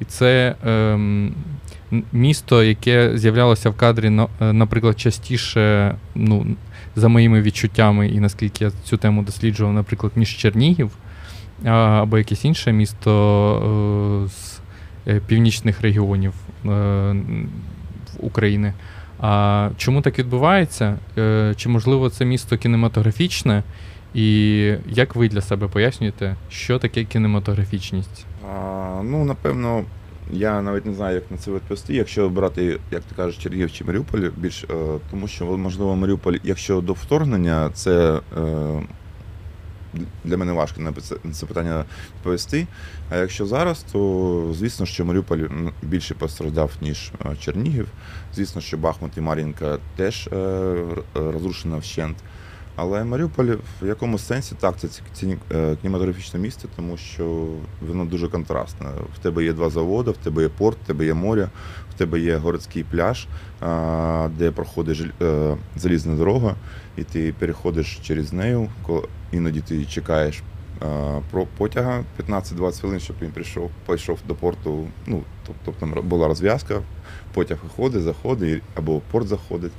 і 0.00 0.04
це 0.04 0.54
м- 0.66 1.34
місто, 2.12 2.62
яке 2.62 3.18
з'являлося 3.18 3.70
в 3.70 3.76
кадрі, 3.76 4.06
е, 4.40 4.52
наприклад, 4.52 5.00
частіше, 5.00 5.94
ну, 6.14 6.46
за 6.96 7.08
моїми 7.08 7.42
відчуттями, 7.42 8.08
і 8.08 8.20
наскільки 8.20 8.64
я 8.64 8.70
цю 8.84 8.96
тему 8.96 9.22
досліджував, 9.22 9.72
наприклад, 9.74 10.12
ніж 10.16 10.36
Чернігів 10.36 10.90
або 11.64 12.18
якесь 12.18 12.44
інше 12.44 12.72
місто 12.72 14.24
е, 14.24 14.28
з 14.28 14.60
е, 15.06 15.20
північних 15.26 15.80
регіонів 15.80 16.32
е, 16.66 17.14
України. 18.18 18.72
А 19.20 19.70
чому 19.76 20.02
так 20.02 20.18
відбувається? 20.18 20.98
Е, 21.18 21.54
Чи 21.56 21.68
можливо 21.68 22.10
це 22.10 22.24
місто 22.24 22.56
кінематографічне? 22.56 23.62
І 24.14 24.58
як 24.88 25.16
ви 25.16 25.28
для 25.28 25.40
себе 25.40 25.68
пояснюєте, 25.68 26.36
що 26.48 26.78
таке 26.78 27.04
кінематографічність? 27.04 28.26
А, 28.52 29.00
ну, 29.04 29.24
напевно, 29.24 29.84
я 30.32 30.62
навіть 30.62 30.86
не 30.86 30.94
знаю, 30.94 31.14
як 31.14 31.30
на 31.30 31.36
це 31.36 31.50
відповісти. 31.50 31.94
Якщо 31.94 32.28
брати, 32.28 32.78
як 32.90 33.02
ти 33.02 33.14
кажеш, 33.16 33.36
Чернігів 33.36 33.72
чи 33.72 33.84
Маріуполь, 33.84 34.28
більш 34.36 34.64
е, 34.64 34.68
тому 35.10 35.28
що 35.28 35.44
можливо 35.44 35.96
Маріуполь, 35.96 36.34
якщо 36.44 36.80
до 36.80 36.92
вторгнення, 36.92 37.70
це 37.74 38.20
е, 38.38 38.40
для 40.24 40.36
мене 40.36 40.52
важко 40.52 40.80
на 40.80 40.92
це- 41.32 41.46
питання 41.46 41.84
відповісти. 42.16 42.66
А 43.10 43.16
якщо 43.16 43.46
зараз, 43.46 43.84
то 43.92 44.52
звісно, 44.58 44.86
що 44.86 45.04
Маріуполь 45.04 45.38
більше 45.82 46.14
постраждав, 46.14 46.70
ніж 46.80 47.12
е, 47.26 47.36
Чернігів. 47.40 47.88
Звісно, 48.34 48.60
що 48.60 48.78
Бахмут 48.78 49.16
і 49.16 49.20
Мар'їнка 49.20 49.78
теж 49.96 50.26
е, 50.32 50.84
розрушена 51.14 51.76
вщент. 51.76 52.16
Але 52.76 53.04
Маріуполь 53.04 53.46
в 53.82 53.86
якомусь 53.86 54.26
сенсі 54.26 54.54
так, 54.60 54.74
це 54.78 54.88
е, 55.52 55.76
кінематографічне 55.82 56.40
місто, 56.40 56.68
тому 56.76 56.96
що 56.96 57.46
воно 57.88 58.04
дуже 58.04 58.28
контрастне. 58.28 58.86
В 59.14 59.18
тебе 59.18 59.44
є 59.44 59.52
два 59.52 59.70
заводи, 59.70 60.10
в 60.10 60.16
тебе 60.16 60.42
є 60.42 60.48
порт, 60.48 60.78
в 60.84 60.86
тебе 60.86 61.04
є 61.04 61.14
море, 61.14 61.48
в 61.94 61.98
тебе 61.98 62.20
є 62.20 62.36
городський 62.36 62.84
пляж, 62.84 63.26
де 64.38 64.50
проходить 64.50 65.06
е, 65.22 65.56
залізна 65.76 66.16
дорога, 66.16 66.54
і 66.96 67.04
ти 67.04 67.34
переходиш 67.38 68.00
через 68.02 68.32
нею. 68.32 68.68
Іноді 69.32 69.60
ти 69.60 69.84
чекаєш 69.84 70.42
потяга 71.56 72.04
15-20 72.18 72.80
хвилин, 72.80 73.00
щоб 73.00 73.16
він 73.22 73.30
прийшов, 73.30 73.70
пішов 73.86 74.18
до 74.28 74.34
порту. 74.34 74.88
Ну, 75.06 75.22
тобто 75.46 75.80
там 75.80 76.08
була 76.08 76.28
розв'язка, 76.28 76.82
потяг 77.34 77.58
виходить, 77.62 78.02
заходить, 78.02 78.62
або 78.74 79.00
порт 79.10 79.28
заходить. 79.28 79.72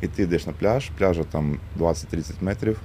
І 0.00 0.06
ти 0.06 0.22
йдеш 0.22 0.46
на 0.46 0.52
пляж, 0.52 0.90
пляжа 0.98 1.24
там 1.24 1.58
20-30 1.78 2.32
метрів, 2.40 2.80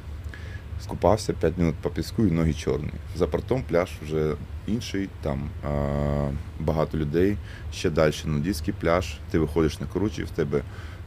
скупався 0.82 1.34
5 1.34 1.58
минут 1.58 1.76
по 1.76 1.89
піску 1.89 2.26
і 2.26 2.32
ноги 2.32 2.54
чорні. 2.54 2.91
За 3.15 3.28
портом 3.28 3.63
пляж 3.70 3.89
вже 4.04 4.36
інший, 4.67 5.10
там 5.22 5.50
а, 5.67 6.30
багато 6.60 6.98
людей. 6.98 7.38
Ще 7.74 7.89
далі 7.89 8.13
нудійський 8.26 8.74
пляж, 8.80 9.17
ти 9.32 9.39
виходиш 9.39 9.80
на 9.80 9.88
кручі, 9.88 10.24
в 10.24 10.30
тебе 10.30 10.62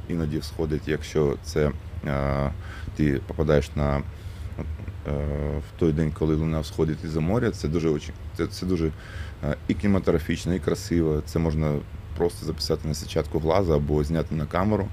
іноді 0.09 0.43
сходить, 0.43 0.89
якщо 0.89 1.37
це 1.43 1.71
а, 2.07 2.51
ти 2.97 3.21
попадаєш 3.27 3.71
на 3.77 3.97
е, 3.97 4.03
в 5.59 5.79
той 5.79 5.93
день, 5.93 6.13
коли 6.19 6.35
луна 6.35 6.61
всходить 6.61 7.05
із-за 7.05 7.21
моря, 7.21 7.51
це 7.51 7.69
дуже 7.69 7.99
це, 8.37 8.47
це 8.47 8.67
дуже 8.67 8.91
е, 9.45 9.57
і 9.69 9.75
кінематографічно, 9.75 10.55
і 10.55 10.59
красиво. 10.59 11.23
Це 11.27 11.39
можна 11.39 11.73
просто 12.17 12.47
записати 12.47 12.89
на 12.89 12.95
сетчатку 12.95 13.39
глаза 13.39 13.77
або 13.77 14.05
зняти 14.05 14.35
на 14.35 14.47
камеру. 14.47 14.89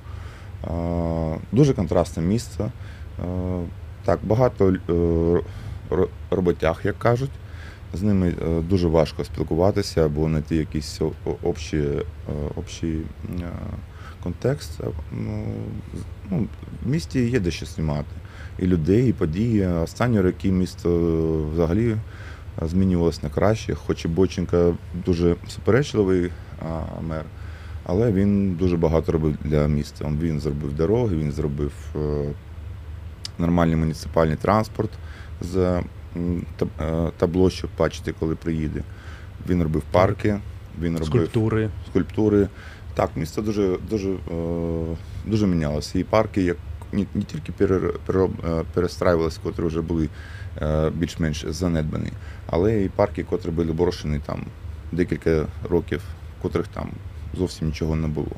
Е, 0.63 1.37
Дуже 1.51 1.73
контрастне 1.73 2.23
місце. 2.23 2.71
Так, 4.05 4.19
багато 4.23 4.73
е, 4.73 6.03
роботяг, 6.31 6.81
як 6.83 6.99
кажуть. 6.99 7.31
З 7.93 8.01
ними 8.01 8.27
е, 8.29 8.61
дуже 8.61 8.87
важко 8.87 9.23
спілкуватися 9.23 10.05
або 10.05 10.27
знайти 10.27 10.55
якийсь 10.55 11.01
о- 11.01 11.11
о- 11.25 11.35
общий, 11.43 11.81
е, 11.81 12.03
е, 13.39 13.49
контекст. 14.23 14.71
Ну, 15.11 15.43
ну, 16.31 16.47
в 16.85 16.89
місті 16.89 17.29
є 17.29 17.39
де 17.39 17.51
що 17.51 17.65
знімати. 17.65 18.07
І 18.59 18.67
людей, 18.67 19.09
і 19.09 19.13
події. 19.13 19.67
Останні 19.67 20.21
роки 20.21 20.51
місто 20.51 20.89
взагалі 21.53 21.95
змінювалось 22.61 23.23
на 23.23 23.29
краще, 23.29 23.75
хоч 23.75 24.05
і 24.05 24.07
Боченка 24.07 24.73
дуже 25.05 25.35
суперечливий 25.47 26.31
мер, 27.07 27.25
але 27.83 28.11
він 28.11 28.53
дуже 28.55 28.77
багато 28.77 29.11
робив 29.11 29.37
для 29.43 29.67
міста. 29.67 30.13
Він 30.21 30.39
зробив 30.39 30.73
дороги, 30.73 31.15
він 31.17 31.31
зробив 31.31 31.71
нормальний 33.39 33.75
муніципальний 33.75 34.35
транспорт 34.35 34.89
з 35.41 35.57
е, 35.57 35.83
табло, 37.17 37.49
щоб 37.49 37.69
бачити, 37.79 38.13
коли 38.19 38.35
приїде. 38.35 38.83
Він 39.49 39.63
робив 39.63 39.83
парки, 39.91 40.39
він 40.81 40.93
робив 40.93 41.07
Скульптури. 41.07 41.69
скульптури. 41.89 42.47
Так, 42.93 43.09
місто 43.15 43.41
дуже, 43.41 43.77
дуже, 43.89 44.09
е, 44.11 44.17
дуже 45.25 45.47
мінялося. 45.47 45.99
І 45.99 46.03
парки, 46.03 46.41
як 46.41 46.57
не, 46.91 47.05
не 47.15 47.23
тільки 47.23 47.63
е, 47.63 47.79
перестраювалися, 48.73 49.39
котрі 49.43 49.63
вже 49.63 49.81
були 49.81 50.09
більш-менш 50.93 51.45
занедбані, 51.47 52.11
але 52.47 52.83
і 52.83 52.89
парки, 52.89 53.23
котрі 53.23 53.49
були 53.49 53.73
брошені 53.73 54.19
там 54.25 54.45
декілька 54.91 55.45
років, 55.69 56.01
котрих 56.41 56.67
там 56.67 56.89
зовсім 57.37 57.67
нічого 57.67 57.95
не 57.95 58.07
було, 58.07 58.31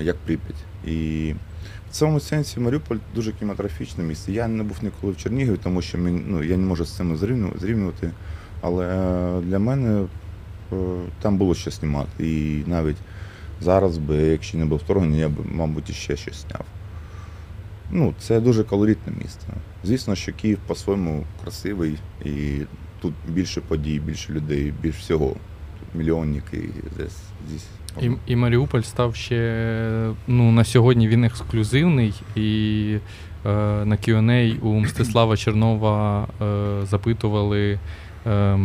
як 0.00 0.16
Прип'ять. 0.16 0.64
І 0.86 1.34
в 1.90 1.92
цьому 1.92 2.20
сенсі 2.20 2.60
Маріуполь 2.60 2.96
дуже 3.14 3.32
кінематографічне 3.32 4.04
місце. 4.04 4.32
Я 4.32 4.48
не 4.48 4.62
був 4.62 4.76
ніколи 4.82 5.12
в 5.12 5.16
Чернігові, 5.16 5.58
тому 5.62 5.82
що 5.82 5.98
мені, 5.98 6.22
ну, 6.26 6.42
я 6.42 6.56
не 6.56 6.66
можу 6.66 6.84
з 6.84 6.96
цим 6.96 7.16
зрівнювати. 7.16 8.10
Але 8.60 8.86
для 9.44 9.58
мене 9.58 10.04
е, 10.72 10.76
там 11.22 11.38
було 11.38 11.54
що 11.54 11.70
знімати. 11.70 12.26
І 12.28 12.62
навіть 12.66 12.96
зараз 13.60 13.98
би, 13.98 14.16
якщо 14.16 14.58
не 14.58 14.64
було 14.64 14.80
вторгнення, 14.84 15.16
я 15.16 15.28
б, 15.28 15.32
мабуть, 15.52 15.90
іще 15.90 16.16
щось 16.16 16.46
зняв. 16.48 16.64
Ну, 17.90 18.14
це 18.18 18.40
дуже 18.40 18.64
колоритне 18.64 19.12
місто. 19.22 19.46
Звісно, 19.84 20.14
що 20.14 20.32
Київ 20.32 20.58
по-своєму 20.66 21.24
красивий, 21.42 21.98
і 22.24 22.60
тут 23.00 23.14
більше 23.28 23.60
подій, 23.60 24.00
більше 24.00 24.32
людей, 24.32 24.74
більше 24.82 24.98
всього. 24.98 25.28
Тут 25.80 25.94
мільйонники 25.94 26.68
здесь. 26.94 27.16
здесь. 27.48 27.66
І, 28.02 28.10
і 28.26 28.36
Маріуполь 28.36 28.80
став 28.80 29.14
ще 29.14 30.10
ну, 30.26 30.52
на 30.52 30.64
сьогодні 30.64 31.08
він 31.08 31.24
ексклюзивний, 31.24 32.14
і 32.36 32.96
е, 33.46 33.48
на 33.84 33.96
Q&A 33.96 34.58
у 34.60 34.80
Мстислава 34.80 35.36
Чернова 35.36 36.26
е, 36.42 36.86
запитували 36.86 37.78
е, 38.26 38.58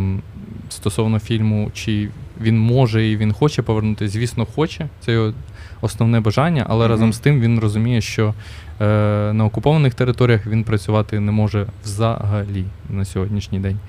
стосовно 0.69 1.19
фільму, 1.19 1.71
чи 1.73 2.09
він 2.41 2.59
може 2.59 3.07
і 3.07 3.17
він 3.17 3.33
хоче 3.33 3.61
повернутися. 3.61 4.13
Звісно, 4.13 4.45
хоче. 4.45 4.87
Це 4.99 5.11
його 5.11 5.33
основне 5.81 6.19
бажання, 6.19 6.65
але 6.69 6.85
Мгм. 6.85 6.91
разом 6.91 7.13
з 7.13 7.19
тим 7.19 7.41
він 7.41 7.59
розуміє, 7.59 8.01
що 8.01 8.33
е, 8.81 8.85
на 9.33 9.45
окупованих 9.45 9.93
територіях 9.93 10.47
він 10.47 10.63
працювати 10.63 11.19
не 11.19 11.31
може 11.31 11.67
взагалі 11.83 12.65
на 12.89 13.05
сьогоднішній 13.05 13.59
день. 13.59 13.79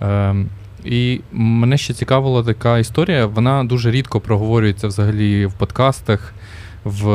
Ем, 0.00 0.48
і 0.84 1.20
мене 1.32 1.78
ще 1.78 1.94
цікавила 1.94 2.42
така 2.42 2.78
історія. 2.78 3.26
Вона 3.26 3.64
дуже 3.64 3.90
рідко 3.90 4.20
проговорюється 4.20 4.86
взагалі 4.88 5.46
в 5.46 5.52
подкастах, 5.52 6.34
в 6.84 7.06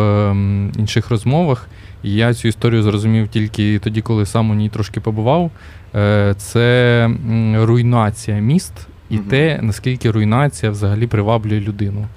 інших 0.77 1.10
розмовах. 1.10 1.67
І 2.03 2.13
я 2.13 2.34
цю 2.34 2.47
історію 2.47 2.84
зрозумів 2.84 3.27
тільки 3.27 3.80
тоді, 3.80 4.01
коли 4.01 4.25
сам 4.25 4.49
у 4.49 4.53
ній 4.53 4.69
трошки 4.69 4.99
побував. 4.99 5.51
Е, 5.95 6.34
Це 6.38 7.10
руйнація 7.56 8.39
міст 8.39 8.73
і 9.10 9.15
Мгм. 9.15 9.23
те, 9.23 9.60
наскільки 9.62 10.12
руйнація 10.12 10.71
взагалі 10.71 11.08
приваблює 11.08 11.60
людину. 11.60 12.08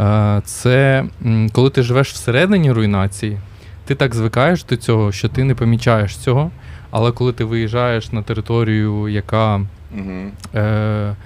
Е, 0.00 0.42
Це 0.44 1.04
коли 1.52 1.70
ти 1.70 1.82
живеш 1.82 2.12
всередині 2.12 2.72
руйнації, 2.72 3.38
ти 3.84 3.94
так 3.94 4.14
звикаєш 4.14 4.64
до 4.64 4.76
цього, 4.76 5.12
що 5.12 5.28
ти 5.28 5.44
не 5.44 5.54
помічаєш 5.54 6.16
цього. 6.16 6.50
Але 6.90 7.12
коли 7.12 7.32
ти 7.32 7.44
виїжджаєш 7.44 8.12
на 8.12 8.22
територію, 8.22 9.08
яка 9.08 9.60
Угу. 9.98 10.30
е, 10.54 11.16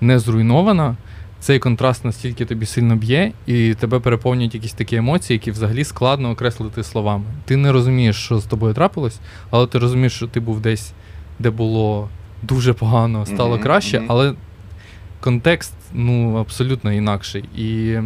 не 0.00 0.18
зруйнована, 0.18 0.96
цей 1.40 1.58
контраст 1.58 2.04
настільки 2.04 2.44
тобі 2.44 2.66
сильно 2.66 2.96
б'є, 2.96 3.32
і 3.46 3.74
тебе 3.74 4.00
переповнюють 4.00 4.54
якісь 4.54 4.72
такі 4.72 4.96
емоції, 4.96 5.34
які 5.34 5.50
взагалі 5.50 5.84
складно 5.84 6.30
окреслити 6.30 6.82
словами. 6.82 7.24
Ти 7.44 7.56
не 7.56 7.72
розумієш, 7.72 8.16
що 8.16 8.38
з 8.38 8.44
тобою 8.44 8.74
трапилось, 8.74 9.18
але 9.50 9.66
ти 9.66 9.78
розумієш, 9.78 10.12
що 10.12 10.26
ти 10.26 10.40
був 10.40 10.60
десь, 10.60 10.92
де 11.38 11.50
було 11.50 12.08
дуже 12.42 12.72
погано, 12.72 13.26
стало 13.26 13.54
Мгм, 13.54 13.62
краще, 13.62 14.02
але 14.08 14.34
контекст 15.20 15.74
ну, 15.92 16.36
абсолютно 16.36 16.92
інакший. 16.92 17.44
І 17.56 17.98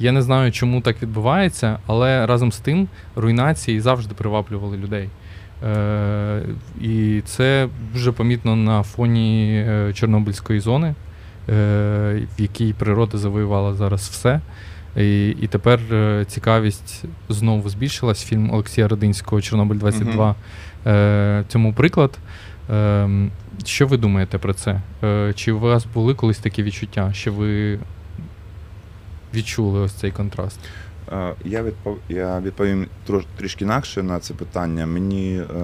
я 0.00 0.12
не 0.12 0.22
знаю, 0.22 0.52
чому 0.52 0.80
так 0.80 1.02
відбувається, 1.02 1.78
але 1.86 2.26
разом 2.26 2.52
з 2.52 2.58
тим 2.58 2.88
руйнації 3.16 3.80
завжди 3.80 4.14
приваблювали 4.14 4.76
людей. 4.76 5.08
Е, 5.64 6.42
і 6.80 7.22
це 7.24 7.68
дуже 7.92 8.12
помітно 8.12 8.56
на 8.56 8.82
фоні 8.82 9.64
е, 9.68 9.92
Чорнобильської 9.94 10.60
зони, 10.60 10.88
е, 10.88 10.94
в 12.38 12.40
якій 12.40 12.72
природа 12.72 13.18
завоювала 13.18 13.74
зараз 13.74 14.08
все. 14.08 14.40
І, 14.96 15.28
і 15.28 15.46
тепер 15.46 15.80
цікавість 16.26 17.04
знову 17.28 17.68
збільшилась. 17.68 18.24
Фільм 18.24 18.50
Олексія 18.50 18.88
Родинського 18.88 19.42
Чорнобиль 19.42 19.76
22 19.76 20.34
е, 20.86 21.44
цьому 21.48 21.72
приклад. 21.72 22.18
Е, 22.70 23.08
що 23.64 23.86
ви 23.86 23.96
думаєте 23.96 24.38
про 24.38 24.54
це? 24.54 24.80
Е, 25.04 25.32
чи 25.36 25.52
у 25.52 25.58
вас 25.58 25.86
були 25.94 26.14
колись 26.14 26.38
такі 26.38 26.62
відчуття, 26.62 27.10
що 27.12 27.32
ви 27.32 27.78
відчули 29.34 29.80
ось 29.80 29.92
цей 29.92 30.10
контраст? 30.10 30.60
Я 31.44 31.62
відпов... 31.62 31.98
я 32.08 32.40
відповім 32.40 32.86
трош... 33.06 33.24
трішки 33.36 33.64
інакше 33.64 34.02
на 34.02 34.18
це 34.18 34.34
питання. 34.34 34.86
Мені, 34.86 35.36
е... 35.36 35.62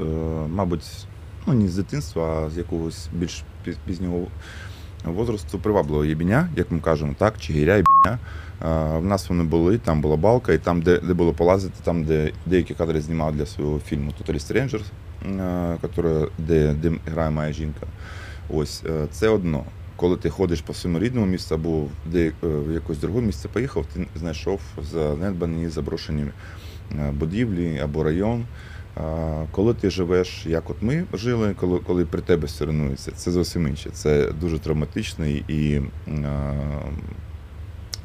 Е... 0.00 0.04
мабуть, 0.48 1.06
ну 1.46 1.54
не 1.54 1.68
з 1.68 1.76
дитинства, 1.76 2.46
а 2.46 2.50
з 2.50 2.58
якогось 2.58 3.08
більш 3.12 3.44
пізнього 3.86 4.26
возрасту 5.04 5.58
привабливо 5.58 6.04
єбіня, 6.04 6.48
як 6.56 6.70
ми 6.70 6.80
кажемо, 6.80 7.14
так, 7.18 7.34
чи 7.38 7.52
гіря 7.52 7.76
єбіня. 7.76 8.18
Е... 8.62 8.98
В 8.98 9.04
нас 9.04 9.28
вони 9.28 9.44
були, 9.44 9.78
там 9.78 10.00
була 10.00 10.16
балка, 10.16 10.52
і 10.52 10.58
там, 10.58 10.82
де, 10.82 10.98
де 10.98 11.14
було 11.14 11.32
полазити, 11.32 11.74
там, 11.84 12.04
де 12.04 12.32
деякі 12.46 12.74
кадри 12.74 13.00
знімав 13.00 13.36
для 13.36 13.46
свого 13.46 13.78
фільму 13.78 14.12
Totally 14.20 14.40
Strangers, 14.40 14.84
е... 16.04 16.28
де, 16.38 16.74
де 16.74 16.92
грає 17.06 17.30
моя 17.30 17.52
жінка. 17.52 17.86
Ось 18.50 18.82
е, 18.86 19.06
це 19.10 19.28
одно. 19.28 19.64
Коли 19.98 20.16
ти 20.16 20.30
ходиш 20.30 20.60
по 20.60 20.74
своєму 20.74 21.04
рідному 21.04 21.26
місту 21.26 21.54
або 21.54 21.80
в, 21.80 22.16
е, 22.16 22.32
в 22.42 22.72
якесь 22.72 22.98
друге 22.98 23.20
місце 23.20 23.48
поїхав, 23.48 23.86
ти 23.94 24.06
знайшов 24.16 24.60
занедбані 24.92 25.68
заброшені 25.68 26.24
е, 26.92 27.12
будівлі 27.12 27.78
або 27.78 28.04
район. 28.04 28.44
Коли 29.50 29.74
ти 29.74 29.90
живеш, 29.90 30.46
як 30.46 30.70
от 30.70 30.76
ми 30.80 31.04
жили, 31.12 31.54
коли, 31.60 31.78
коли 31.78 32.04
при 32.04 32.20
тебе 32.20 32.46
все 32.46 32.66
це 33.16 33.30
зовсім 33.30 33.68
інше. 33.68 33.90
Це 33.92 34.32
дуже 34.40 34.58
травматичний 34.58 35.44
і 35.48 35.80
е, 36.08 36.22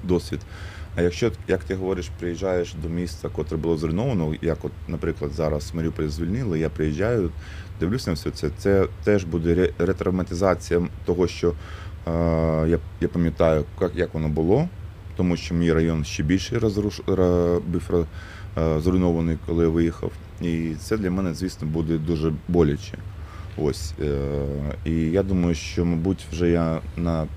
досвід. 0.03 0.39
А 0.95 1.01
якщо, 1.01 1.31
як 1.47 1.63
ти 1.63 1.75
говориш, 1.75 2.09
приїжджаєш 2.19 2.73
до 2.73 2.89
міста, 2.89 3.29
котре 3.29 3.57
було 3.57 3.77
зруйновано, 3.77 4.35
як 4.41 4.65
от, 4.65 4.71
наприклад, 4.87 5.31
зараз 5.31 5.71
Маріуполь 5.73 6.07
звільнили, 6.07 6.59
я 6.59 6.69
приїжджаю, 6.69 7.29
дивлюся 7.79 8.09
на 8.09 8.13
все 8.13 8.31
це, 8.31 8.49
це 8.57 8.87
теж 9.03 9.23
буде 9.23 9.69
ретравматизація 9.77 10.87
того, 11.05 11.27
що 11.27 11.53
я, 12.67 12.79
я 13.01 13.07
пам'ятаю, 13.07 13.65
як, 13.81 13.91
як 13.95 14.13
воно 14.13 14.29
було, 14.29 14.69
тому 15.15 15.37
що 15.37 15.55
мій 15.55 15.73
район 15.73 16.03
ще 16.03 16.23
більше 16.23 16.59
розруш, 16.59 17.01
був 17.67 18.05
зруйнований, 18.55 19.37
коли 19.45 19.63
я 19.63 19.69
виїхав. 19.69 20.11
І 20.41 20.75
це 20.79 20.97
для 20.97 21.11
мене, 21.11 21.33
звісно, 21.33 21.67
буде 21.67 21.97
дуже 21.97 22.33
боляче. 22.47 22.97
Ось. 23.57 23.93
Е, 24.01 24.45
і 24.85 24.91
я 24.91 25.23
думаю, 25.23 25.55
що, 25.55 25.85
мабуть, 25.85 26.25
вже 26.31 26.49
я 26.49 26.81
на. 26.97 27.27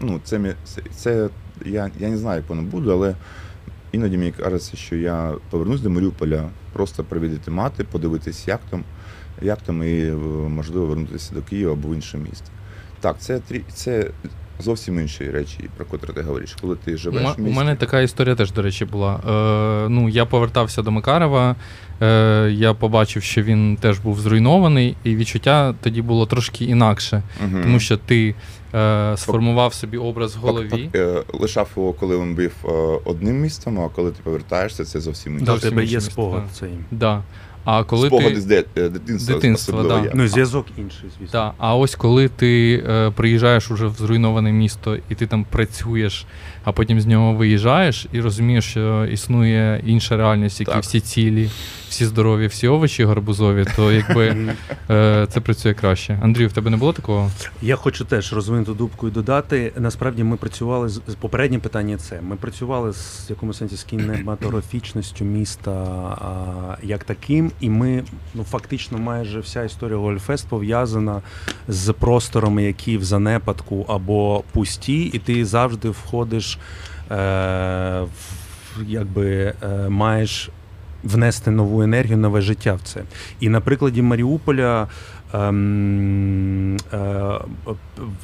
Ну, 0.00 0.20
це, 0.24 0.54
це, 0.94 1.28
я, 1.64 1.90
я 1.98 2.08
не 2.08 2.18
знаю, 2.18 2.40
як 2.40 2.48
воно 2.48 2.62
буде, 2.62 2.90
але 2.90 3.14
іноді 3.92 4.18
мені 4.18 4.32
кажеться, 4.32 4.76
що 4.76 4.96
я 4.96 5.34
повернусь 5.50 5.80
до 5.80 5.90
Маріуполя, 5.90 6.48
просто 6.72 7.04
провідати 7.04 7.50
мати, 7.50 7.84
подивитись, 7.84 8.48
як 8.48 8.60
там, 8.70 8.84
як 9.42 9.58
там, 9.58 9.82
і 9.82 10.10
можливо 10.48 10.86
вернутися 10.86 11.34
до 11.34 11.42
Києва 11.42 11.72
або 11.72 11.88
в 11.88 11.94
інше 11.94 12.18
місто. 12.18 12.46
Так, 13.00 13.16
це, 13.18 13.34
трі- 13.50 13.62
це 13.72 14.10
зовсім 14.60 15.00
інші 15.00 15.30
речі, 15.30 15.58
про 15.76 15.86
котрі 15.86 16.08
ти 16.14 16.22
говориш. 16.22 16.56
Коли 16.60 16.76
ти 16.76 16.96
живеш 16.96 17.22
Ма- 17.22 17.34
в 17.38 17.48
У 17.48 17.50
мене 17.50 17.76
така 17.76 18.00
історія 18.00 18.34
теж, 18.34 18.52
до 18.52 18.62
речі, 18.62 18.84
була. 18.84 19.14
Е, 19.84 19.88
ну, 19.88 20.08
я 20.08 20.24
повертався 20.26 20.82
до 20.82 20.90
Макарова, 20.90 21.56
е, 22.02 22.50
я 22.52 22.74
побачив, 22.74 23.22
що 23.22 23.42
він 23.42 23.76
теж 23.80 23.98
був 23.98 24.20
зруйнований, 24.20 24.96
і 25.04 25.16
відчуття 25.16 25.74
тоді 25.80 26.02
було 26.02 26.26
трошки 26.26 26.64
інакше, 26.64 27.22
Мгм. 27.44 27.62
тому 27.62 27.80
що 27.80 27.96
ти 27.96 28.34
е, 28.74 29.14
сформував 29.16 29.74
собі 29.74 29.96
образ 29.98 30.36
в 30.36 30.38
голові. 30.38 30.90
е, 30.94 31.22
лишав 31.32 31.68
його, 31.76 31.92
коли 31.92 32.18
він 32.18 32.34
був 32.34 32.50
е, 32.74 33.00
одним 33.04 33.40
містом, 33.40 33.80
а 33.80 33.88
коли 33.88 34.10
ти 34.10 34.20
повертаєшся, 34.22 34.84
це 34.84 35.00
зовсім 35.00 35.32
інше. 35.32 35.44
Да, 35.44 35.54
у 35.54 35.58
тебе 35.58 35.84
є 35.84 36.00
спогад 36.00 36.42
цей. 36.52 36.70
Да. 36.90 37.22
А 37.64 37.84
коли 37.84 38.06
Спогади 38.06 38.34
ти... 38.34 38.40
з 38.40 38.44
де- 38.44 38.64
е, 38.76 38.88
дитинства, 38.88 39.34
Дитинства, 39.34 39.74
особливо 39.78 40.00
да. 40.00 40.06
я. 40.06 40.12
Ну, 40.14 40.28
зв'язок 40.28 40.66
інший, 40.78 41.10
звісно. 41.18 41.28
Да. 41.32 41.52
А 41.58 41.76
ось 41.76 41.94
коли 41.94 42.28
ти 42.28 42.84
е, 42.88 43.10
приїжджаєш 43.10 43.70
уже 43.70 43.86
в 43.86 43.92
зруйноване 43.92 44.52
місто, 44.52 44.96
і 45.08 45.14
ти 45.14 45.26
там 45.26 45.46
працюєш, 45.50 46.26
а 46.64 46.72
потім 46.72 47.00
з 47.00 47.06
нього 47.06 47.32
виїжджаєш 47.32 48.06
і 48.12 48.20
розумієш, 48.20 48.64
що 48.64 49.06
існує 49.10 49.82
інша 49.86 50.16
реальність, 50.16 50.60
які 50.60 50.72
Так. 50.72 50.82
всі 50.82 51.00
цілі, 51.00 51.50
всі 51.88 52.04
здорові, 52.06 52.46
всі 52.46 52.68
овочі 52.68 53.04
гарбузові, 53.04 53.64
то 53.76 53.92
якби 53.92 54.36
е, 54.90 55.26
це 55.30 55.40
працює 55.40 55.74
краще. 55.74 56.18
Андрій, 56.22 56.46
в 56.46 56.52
тебе 56.52 56.70
не 56.70 56.76
було 56.76 56.92
такого? 56.92 57.30
Я 57.62 57.76
хочу 57.76 58.04
теж 58.04 58.32
розвинути 58.32 58.72
дубку 58.72 59.08
і 59.08 59.10
додати. 59.10 59.72
Насправді 59.76 60.24
ми 60.24 60.36
працювали 60.36 60.88
з 60.88 61.00
попереднє 61.20 61.58
питання. 61.58 61.96
Це 61.96 62.20
ми 62.20 62.36
працювали 62.36 62.92
з 62.92 63.20
в 63.28 63.30
якомусь 63.30 63.56
сенсі 63.58 63.76
з 63.76 63.84
кінематографічністю 63.84 65.24
міста 65.24 65.70
а, 65.70 66.76
як 66.82 67.04
таким, 67.04 67.49
і 67.60 67.70
ми 67.70 68.04
ну 68.34 68.44
фактично 68.44 68.98
майже 68.98 69.40
вся 69.40 69.64
історія 69.64 69.98
Гольфест 69.98 70.48
пов'язана 70.48 71.22
з 71.68 71.92
просторами, 71.92 72.62
які 72.62 72.98
в 72.98 73.04
занепадку 73.04 73.86
або 73.88 74.44
пусті, 74.52 75.02
і 75.02 75.18
ти 75.18 75.44
завжди 75.44 75.88
входиш 75.88 76.58
е, 77.10 77.14
в 78.76 78.82
якби 78.86 79.54
е, 79.62 79.88
маєш. 79.88 80.50
Внести 81.04 81.50
нову 81.50 81.82
енергію, 81.82 82.16
нове 82.16 82.40
життя 82.40 82.74
в 82.74 82.80
це. 82.82 83.02
І 83.40 83.48
на 83.48 83.60
прикладі 83.60 84.02
Маріуполя 84.02 84.88
в 85.32 86.76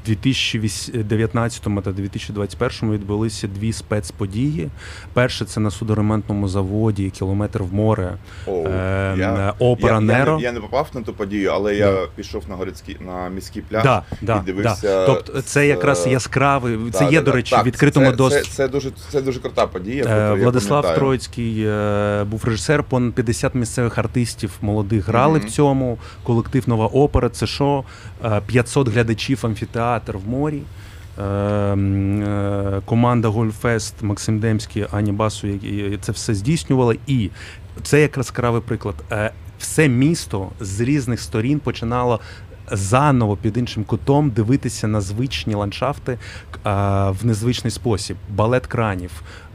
2019 0.07 1.63
та 1.85 1.93
2021 1.93 2.93
відбулися 2.93 3.47
дві 3.47 3.73
спецподії. 3.73 4.69
Перше 5.13 5.45
це 5.45 5.61
на 5.61 5.71
судоремонтному 5.71 6.49
заводі 6.49 7.11
кілометр 7.11 7.63
в 7.63 7.75
море. 7.75 8.17
О, 8.47 8.67
Е, 8.69 9.53
опера 9.59 9.95
я, 9.95 10.01
Неро. 10.01 10.39
Я, 10.41 10.47
я 10.49 10.53
не 10.53 10.61
попав 10.61 10.89
на 10.95 11.03
ту 11.03 11.13
подію, 11.13 11.51
але 11.55 11.77
я 11.77 11.93
Да. 11.93 12.07
пішов 12.17 12.43
на 12.49 12.55
городський 12.57 12.97
на 13.01 13.29
міський 13.29 13.63
пляж. 13.63 13.83
Да, 13.85 14.03
да, 14.23 14.41
і 14.43 14.47
дивився 14.47 14.83
да. 14.83 15.07
Тобто 15.07 15.43
це 15.43 15.67
якраз 15.67 16.07
е, 16.07 16.11
яскравий. 16.11 16.77
Да, 16.77 16.99
Це 16.99 17.05
є, 17.05 17.11
да, 17.21 17.25
до 17.25 17.33
речі, 17.33 17.51
Так, 17.57 17.67
відкритому 17.67 18.11
це, 18.11 18.17
доступі. 18.17 18.45
Це, 18.49 18.53
це, 18.57 18.69
дуже, 18.69 18.91
це 19.11 19.23
дуже 19.23 19.41
крута 19.41 19.67
подія. 19.67 20.05
Е, 20.05 20.33
Владислав 20.35 20.83
пам'ятаю. 20.83 20.99
Троїцький 20.99 21.65
е, 21.67 22.25
був 22.25 22.45
режисер, 22.45 22.83
понад 22.85 23.15
50 23.15 23.55
місцевих 23.55 23.99
артистів 23.99 24.51
молодих 24.61 25.09
грали 25.09 25.39
Мгм. 25.39 25.49
в 25.49 25.51
цьому. 25.51 25.99
Колектив 26.23 26.69
Нова 26.69 26.87
опера. 27.03 27.29
Це 27.29 27.47
що? 27.47 27.85
Е, 28.25 28.41
500 28.47 28.89
глядачів, 28.89 29.47
амфітеатр 29.47 30.17
в 30.17 30.29
морі. 30.29 30.63
Е, 31.19 31.23
е, 31.23 32.83
Команда 32.85 33.29
Гольфест, 33.29 34.03
Максим 34.03 34.39
Демський, 34.39 34.87
Ані 34.93 35.13
Басу, 35.13 35.49
це 36.01 36.13
все 36.13 36.35
здійснювали. 36.35 36.99
І 37.07 37.31
це 37.83 38.01
якраз 38.01 38.27
яскравий 38.27 38.61
приклад. 38.61 38.95
Е, 39.13 39.33
Все 39.59 39.89
місто 39.89 40.49
з 40.61 40.81
різних 40.81 41.21
сторін 41.21 41.59
починало 41.59 42.21
заново 42.71 43.37
під 43.37 43.57
іншим 43.57 43.85
кутом 43.85 44.31
дивитися 44.31 44.87
на 44.87 45.01
звичні 45.01 45.55
ландшафти 45.55 46.13
е, 46.13 46.19
в 47.11 47.19
незвичний 47.23 47.71
спосіб. 47.71 48.17
Балет 48.31 48.67
кранів, 48.67 49.11
е, 49.11 49.23
е, 49.23 49.23
е, 49.23 49.46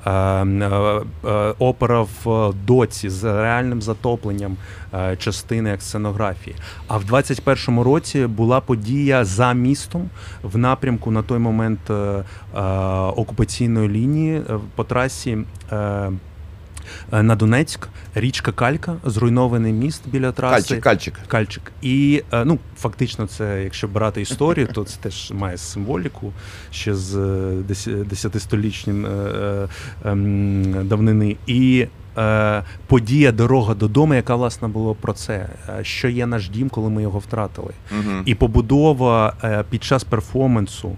опера 1.60 2.02
в 2.02 2.54
доці 2.66 3.10
з 3.10 3.24
реальним 3.24 3.82
затопленням 3.82 4.58
е, 4.94 5.16
частини 5.16 5.78
сценографії. 5.80 6.56
А 6.88 6.98
в 6.98 7.04
21-му 7.04 7.84
році 7.84 8.28
була 8.28 8.62
подія 8.62 9.26
за 9.26 9.54
містом 9.54 10.10
в 10.44 10.58
напрямку 10.58 11.12
на 11.12 11.24
той 11.24 11.40
момент 11.40 11.90
е, 11.90 11.94
е, 11.94 12.24
окупаційної 13.16 13.90
лінії 13.90 14.38
е, 14.38 14.60
по 14.76 14.84
трасі. 14.84 15.38
Е, 17.14 17.24
На 17.24 17.36
Донецьк, 17.36 17.88
річка 18.16 18.52
Калька, 18.52 18.96
зруйнований 19.06 19.74
міст 19.74 20.02
біля 20.06 20.32
траси. 20.32 20.56
Кальчик, 20.56 20.84
кальчик. 20.84 21.20
Кальчик. 21.28 21.72
І 21.82 22.24
е, 22.34 22.46
ну, 22.46 22.60
фактично, 22.78 23.28
це, 23.28 23.64
якщо 23.64 23.88
брати 23.88 24.22
історію, 24.22 24.68
то 24.74 24.84
це 24.84 24.98
теж 25.00 25.32
має 25.32 25.58
символіку 25.58 26.34
ще 26.72 26.96
з 26.96 27.16
е, 27.16 27.20
дес- 27.70 28.06
десятистолітньої 28.06 29.06
е, 29.06 29.68
ем, 30.06 30.88
давнини. 30.88 31.36
І 31.48 31.88
подія 32.88 33.32
Дорога 33.32 33.74
додому, 33.74 34.14
яка 34.14 34.36
власне 34.36 34.68
була 34.68 34.94
про 34.94 35.14
це, 35.14 35.50
що 35.82 36.10
є 36.10 36.26
наш 36.26 36.50
дім, 36.50 36.70
коли 36.70 36.90
ми 36.90 37.02
його 37.02 37.20
втратили. 37.20 37.74
Мгм. 37.92 38.22
І 38.26 38.36
побудова 38.36 39.34
під 39.70 39.84
час 39.84 40.04
перформансу 40.04 40.98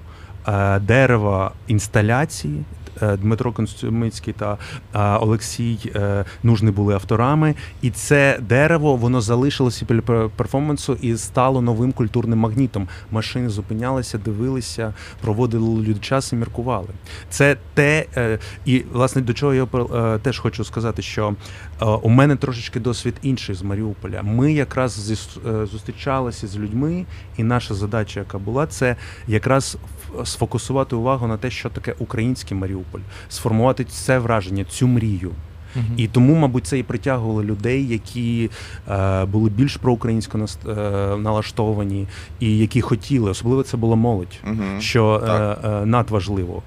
дерева 0.81 1.51
інсталяції. 1.67 2.63
Е, 3.01 3.17
Дмитро 3.17 3.51
Констумицький 3.51 4.33
та 4.33 4.57
е, 4.95 4.99
Олексій 5.17 5.91
е, 5.95 6.25
Нужний 6.43 6.73
були 6.73 6.93
авторами, 6.93 7.55
і 7.81 7.89
це 7.89 8.39
дерево 8.41 8.95
воно 8.95 9.21
залишилося 9.21 9.85
пер- 9.85 10.29
перформансу 10.29 10.97
і 11.01 11.17
стало 11.17 11.61
новим 11.61 11.91
культурним 11.91 12.39
магнітом. 12.39 12.87
Машини 13.11 13.49
зупинялися, 13.49 14.17
дивилися, 14.17 14.93
проводили 15.21 15.81
люди 15.81 15.99
час 15.99 16.33
і 16.33 16.35
міркували. 16.35 16.87
Це 17.29 17.57
те, 17.73 18.05
і 18.65 18.83
власне 18.93 19.21
до 19.21 19.33
чого 19.33 19.53
я 19.53 19.67
теж 20.21 20.39
хочу 20.39 20.63
сказати, 20.63 21.01
що 21.01 21.35
у 22.01 22.09
мене 22.09 22.35
трошечки 22.35 22.79
досвід 22.79 23.15
інший 23.21 23.55
з 23.55 23.61
Маріуполя. 23.61 24.21
Ми 24.23 24.53
якраз 24.53 25.13
зустрічалися 25.71 26.47
з 26.47 26.57
людьми, 26.57 27.05
і 27.37 27.43
наша 27.43 27.73
задача, 27.73 28.19
яка 28.19 28.37
була, 28.37 28.67
це 28.67 28.95
якраз 29.27 29.77
сфокусувати 30.23 30.95
увагу 30.95 31.27
на 31.27 31.37
те, 31.37 31.49
що 31.49 31.69
таке 31.69 31.95
український 31.99 32.57
Маріуполь, 32.57 32.82
сформувати 33.29 33.83
це 33.83 34.19
враження, 34.19 34.65
цю 34.65 34.87
мрію. 34.87 35.31
Мгм. 35.75 35.85
І 35.97 36.07
тому, 36.07 36.35
мабуть, 36.35 36.67
це 36.67 36.79
і 36.79 36.83
притягувало 36.83 37.43
людей, 37.43 37.87
які 37.87 38.49
е, 38.91 39.25
були 39.25 39.49
більш 39.49 39.77
проукраїнсько 39.77 40.37
на, 40.37 40.45
е, 40.45 41.17
налаштовані, 41.17 42.07
і 42.39 42.57
які 42.57 42.81
хотіли, 42.81 43.31
особливо 43.31 43.63
це 43.63 43.77
була 43.77 43.95
молодь 43.95 44.39
Мгм. 44.43 44.81
що 44.81 45.23
е, 45.27 45.67
е, 45.67 45.85
надважливо. 45.85 46.63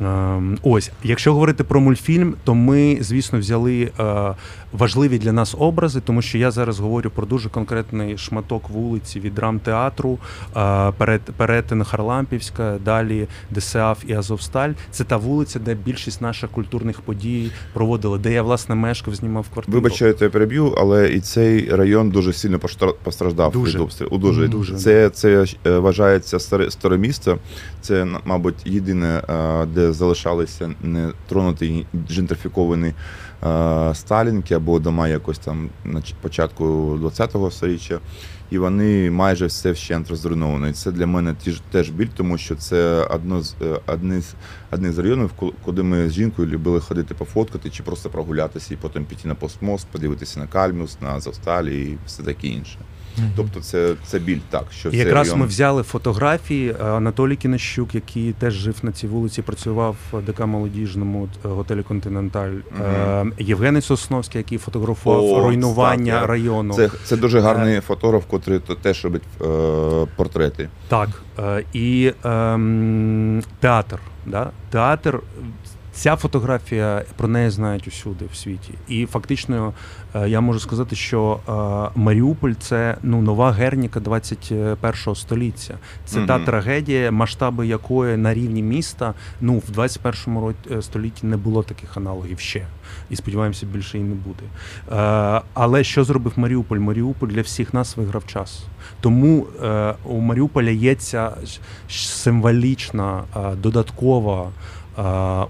Ем, 0.00 0.58
Ось, 0.62 0.90
якщо 1.04 1.32
говорити 1.32 1.64
про 1.64 1.80
мультфільм, 1.80 2.34
то 2.44 2.54
ми, 2.54 2.98
звісно, 3.00 3.38
взяли 3.38 3.90
е, 4.00 4.34
важливі 4.76 5.18
для 5.18 5.32
нас 5.32 5.54
образи, 5.58 6.00
тому 6.00 6.22
що 6.22 6.38
я 6.38 6.50
зараз 6.50 6.78
говорю 6.78 7.10
про 7.10 7.26
дуже 7.26 7.48
конкретний 7.48 8.18
шматок 8.18 8.70
вулиці 8.70 9.20
від 9.20 9.34
драмтеатру, 9.34 10.18
е, 10.56 10.92
перетин 11.36 11.84
Харлампівська, 11.84 12.78
далі 12.84 13.26
ДСАФ 13.54 13.98
і 14.06 14.12
Азовсталь. 14.12 14.70
Це 14.90 15.04
та 15.04 15.16
вулиця, 15.16 15.58
де 15.58 15.74
більшість 15.74 16.22
наших 16.22 16.50
культурних 16.50 17.00
подій 17.00 17.50
проводили, 17.72 18.18
де 18.18 18.32
я 18.32 18.42
власне 18.42 18.74
мешкав, 18.74 19.14
знімав 19.14 19.48
квартиру. 19.48 19.78
Вибачайте, 19.78 20.24
я 20.24 20.30
переб'ю, 20.30 20.74
але 20.78 21.08
і 21.12 21.20
цей 21.20 21.70
район 21.70 22.10
дуже 22.10 22.32
сильно 22.32 22.58
постраждав 23.02 23.52
Дуже. 23.52 23.78
від 23.78 23.82
обстрілу. 23.82 24.18
Дуже. 24.18 24.48
Дуже. 24.48 24.74
Це, 24.74 25.10
це 25.10 25.46
е, 25.66 25.78
вважається 25.78 26.38
старе, 26.38 26.70
старе 26.70 26.98
місто. 26.98 27.38
Це, 27.80 28.06
мабуть, 28.24 28.66
єдине, 28.66 29.22
е, 29.28 29.66
де 29.66 29.92
залишалися 29.92 30.70
не 30.82 31.08
тронуті 31.28 31.86
джентрифіковані 32.08 32.92
сталінки 33.94 34.54
або 34.54 34.78
дома 34.78 35.08
якось 35.08 35.38
там 35.38 35.70
на 35.84 36.02
початку 36.22 36.64
20-го 37.02 37.50
століття, 37.50 37.98
І 38.50 38.58
вони 38.58 39.10
майже 39.10 39.46
все 39.46 39.72
вщент 39.72 40.10
розруйновані. 40.10 40.72
Це 40.72 40.92
для 40.92 41.06
мене 41.06 41.34
теж 41.70 41.90
біль, 41.90 42.08
тому 42.16 42.38
що 42.38 42.54
це 42.56 43.04
одно 43.10 43.42
з 43.42 43.54
е, 43.62 43.80
одне 43.86 44.20
з 44.20 44.34
одне 44.70 44.92
з 44.92 44.98
районів, 44.98 45.32
ку- 45.32 45.52
куди 45.64 45.82
ми 45.82 46.08
з 46.08 46.12
жінкою 46.12 46.48
любили 46.48 46.80
ходити 46.80 47.14
пофоткати 47.14 47.70
чи 47.70 47.82
просто 47.82 48.10
прогулятися 48.10 48.74
і 48.74 48.76
потім 48.76 49.04
піти 49.04 49.28
на 49.28 49.34
постмост, 49.34 49.86
подивитися 49.92 50.40
на 50.40 50.46
Кальміус, 50.46 51.00
на 51.00 51.20
Завсталі 51.20 51.82
і 51.82 51.98
все 52.06 52.22
таке 52.22 52.46
інше. 52.46 52.78
Тобто, 53.36 53.60
це, 53.60 53.94
це 54.06 54.18
біль 54.18 54.38
так, 54.50 54.64
що 54.70 54.88
І 54.88 54.96
якраз 54.96 55.26
район... 55.26 55.40
ми 55.40 55.46
взяли 55.46 55.82
фотографії. 55.82 56.70
е, 56.80 56.84
Анатолій 56.84 57.36
Кінощук, 57.36 57.94
який 57.94 58.32
теж 58.32 58.54
жив 58.54 58.76
на 58.82 58.92
цій 58.92 59.06
вулиці, 59.06 59.42
працював 59.42 59.96
в 60.12 60.22
ДК 60.22 60.46
молодіжному 60.46 61.28
е, 61.44 61.48
готелі 61.48 61.82
Континенталь. 61.82 62.52
Е, 62.84 63.24
Євгений 63.38 63.82
Сосновський, 63.82 64.38
який 64.38 64.58
фотографував 64.58 65.24
О, 65.24 65.40
руйнування 65.40 66.20
так, 66.20 66.28
району. 66.28 66.74
Це, 66.74 66.90
це 67.04 67.16
дуже 67.16 67.40
гарний 67.40 67.80
фотограф, 67.80 68.24
котрий 68.26 68.60
теж 68.82 69.04
робить 69.04 69.22
е, 69.42 69.46
портрети. 70.16 70.68
Так. 70.88 71.08
е, 71.38 71.64
І 71.72 72.12
ем, 72.24 73.42
театр. 73.60 73.98
Да? 74.26 74.50
Театр. 74.70 75.20
Ця 75.96 76.16
фотографія 76.16 77.04
про 77.16 77.28
неї 77.28 77.50
знають 77.50 77.88
усюди 77.88 78.24
в 78.32 78.36
світі. 78.36 78.74
І 78.88 79.06
фактично 79.06 79.72
е, 80.14 80.28
я 80.28 80.40
можу 80.40 80.60
сказати, 80.60 80.96
що 80.96 81.40
е, 81.48 81.98
Маріуполь 82.00 82.52
це 82.52 82.96
ну 83.02 83.22
нова 83.22 83.52
Герніка 83.52 84.00
21 84.00 85.14
століття. 85.14 85.74
Це 86.04 86.26
та 86.26 86.38
трагедія, 86.38 87.10
масштаби 87.10 87.66
якої 87.66 88.16
на 88.16 88.34
рівні 88.34 88.62
міста 88.62 89.14
ну 89.40 89.58
в 89.58 89.70
21 89.70 90.38
ро- 90.38 90.54
е, 90.70 90.82
столітті 90.82 91.26
не 91.26 91.36
було 91.36 91.62
таких 91.62 91.96
аналогів 91.96 92.38
ще. 92.38 92.66
І 93.10 93.16
сподіваємося, 93.16 93.66
більше 93.66 93.98
і 93.98 94.02
не 94.02 94.14
буде. 94.14 94.42
Але 95.54 95.84
що 95.84 96.04
зробив 96.04 96.32
Маріуполь? 96.36 96.78
Маріуполь 96.78 97.28
для 97.28 97.42
всіх 97.42 97.74
нас 97.74 97.96
виграв 97.96 98.26
час. 98.26 98.64
Тому 99.00 99.46
у 100.04 100.20
Маріуполя 100.20 100.70
є 100.70 100.94
ця 100.94 101.32
символічна 101.88 103.22
додаткова 103.62 104.50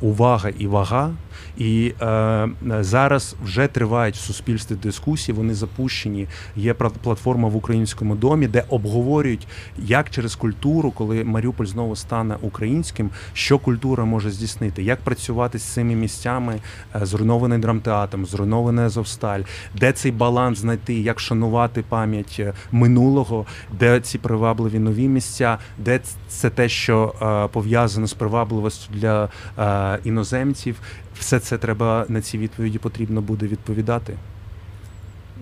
увага 0.01 0.51
і 0.51 0.67
вага. 0.67 1.11
І 1.57 1.93
е, 2.03 2.49
зараз 2.81 3.37
вже 3.45 3.67
тривають 3.67 4.17
в 4.17 4.21
суспільстві 4.21 4.75
дискусії. 4.75 5.37
Вони 5.37 5.55
запущені. 5.55 6.29
Є 6.57 6.75
платформа 6.75 7.49
в 7.49 7.57
українському 7.57 8.15
домі, 8.15 8.47
де 8.47 8.65
обговорюють, 8.69 9.47
як 9.79 10.11
через 10.11 10.37
культуру, 10.37 10.91
коли 10.91 11.25
Маріуполь 11.25 11.67
знову 11.67 11.97
стане 11.97 12.37
українським, 12.41 13.11
що 13.33 13.59
культура 13.59 14.05
може 14.05 14.31
здійснити, 14.31 14.83
як 14.83 15.01
працювати 15.01 15.59
з 15.59 15.63
цими 15.63 15.95
місцями, 15.95 16.61
е, 16.95 17.07
зруйнований 17.07 17.59
драмтеатром, 17.59 18.27
зруйнований 18.27 18.85
Азовсталь, 18.85 19.43
де 19.75 19.93
цей 19.93 20.13
баланс 20.13 20.59
знайти, 20.59 20.95
як 20.95 21.21
шанувати 21.21 21.85
пам'ять 21.89 22.37
е, 22.39 22.53
минулого, 22.73 23.47
де 23.79 24.01
ці 24.01 24.19
привабливі 24.19 24.79
нові 24.79 25.09
місця, 25.09 25.59
де 25.79 26.01
це 26.29 26.51
те, 26.51 26.69
що 26.69 27.15
е, 27.23 27.49
пов'язано 27.53 28.07
з 28.07 28.15
привабливістю 28.15 28.93
для 28.95 29.29
е, 29.59 29.99
іноземців. 30.05 30.77
Все 31.19 31.41
це 31.41 31.59
треба 31.59 32.07
на 32.09 32.21
ці 32.21 32.39
відповіді 32.39 32.79
потрібно 32.79 33.21
буде 33.21 33.47
відповідати. 33.47 34.17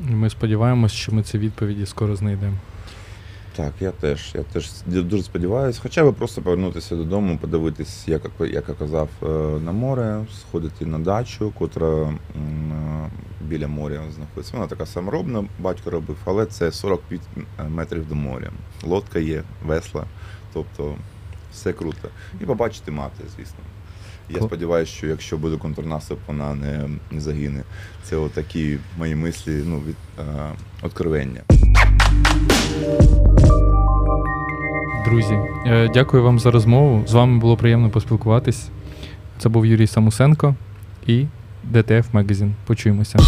Ми 0.00 0.30
сподіваємось, 0.30 0.92
що 0.92 1.12
ми 1.12 1.22
ці 1.22 1.38
відповіді 1.38 1.86
скоро 1.86 2.16
знайдемо. 2.16 2.56
Так, 3.56 3.72
я 3.80 3.90
теж. 3.90 4.32
Я 4.34 4.42
теж 4.42 4.70
дуже 4.86 5.22
сподіваюся. 5.22 5.80
Хоча 5.82 6.10
б 6.10 6.14
просто 6.14 6.42
повернутися 6.42 6.96
додому, 6.96 7.38
подивитись, 7.38 8.08
як, 8.08 8.22
як 8.40 8.68
я 8.68 8.74
казав, 8.74 9.08
е, 9.22 9.26
на 9.60 9.72
море, 9.72 10.26
сходити 10.40 10.86
на 10.86 10.98
дачу, 10.98 11.52
котра 11.58 11.88
е, 11.88 12.14
біля 13.40 13.68
моря 13.68 14.02
знаходиться. 14.14 14.56
Вона 14.56 14.66
така 14.66 14.86
саморобна, 14.86 15.44
батько 15.58 15.90
робив, 15.90 16.16
але 16.24 16.46
це 16.46 16.72
45 16.72 17.20
метрів 17.68 18.08
до 18.08 18.14
моря. 18.14 18.50
Лодка 18.82 19.18
є, 19.18 19.42
весла, 19.64 20.04
тобто 20.52 20.94
все 21.52 21.72
круто. 21.72 22.08
І 22.40 22.44
побачити 22.44 22.90
мати, 22.90 23.24
звісно. 23.36 23.58
Я 24.28 24.42
сподіваюся, 24.42 24.92
що 24.92 25.06
якщо 25.06 25.36
буде 25.36 25.56
контрнаступ, 25.56 26.18
вона 26.26 26.54
не, 26.54 26.88
не 27.10 27.20
загине. 27.20 27.62
Це 28.02 28.16
отакі 28.16 28.78
мої 28.98 29.14
мислі, 29.14 29.62
ну, 29.66 29.78
від 29.88 29.96
е, 30.18 30.22
откровення. 30.82 31.40
Друзі, 35.04 35.38
е, 35.66 35.90
дякую 35.94 36.22
вам 36.22 36.38
за 36.38 36.50
розмову. 36.50 37.04
З 37.06 37.12
вами 37.12 37.38
було 37.38 37.56
приємно 37.56 37.90
поспілкуватись. 37.90 38.68
Це 39.38 39.48
був 39.48 39.66
Юрій 39.66 39.86
Самусенко 39.86 40.54
і 41.06 41.26
ДТФ 41.64 42.14
Магазин. 42.14 42.54
Почуємося. 42.66 43.18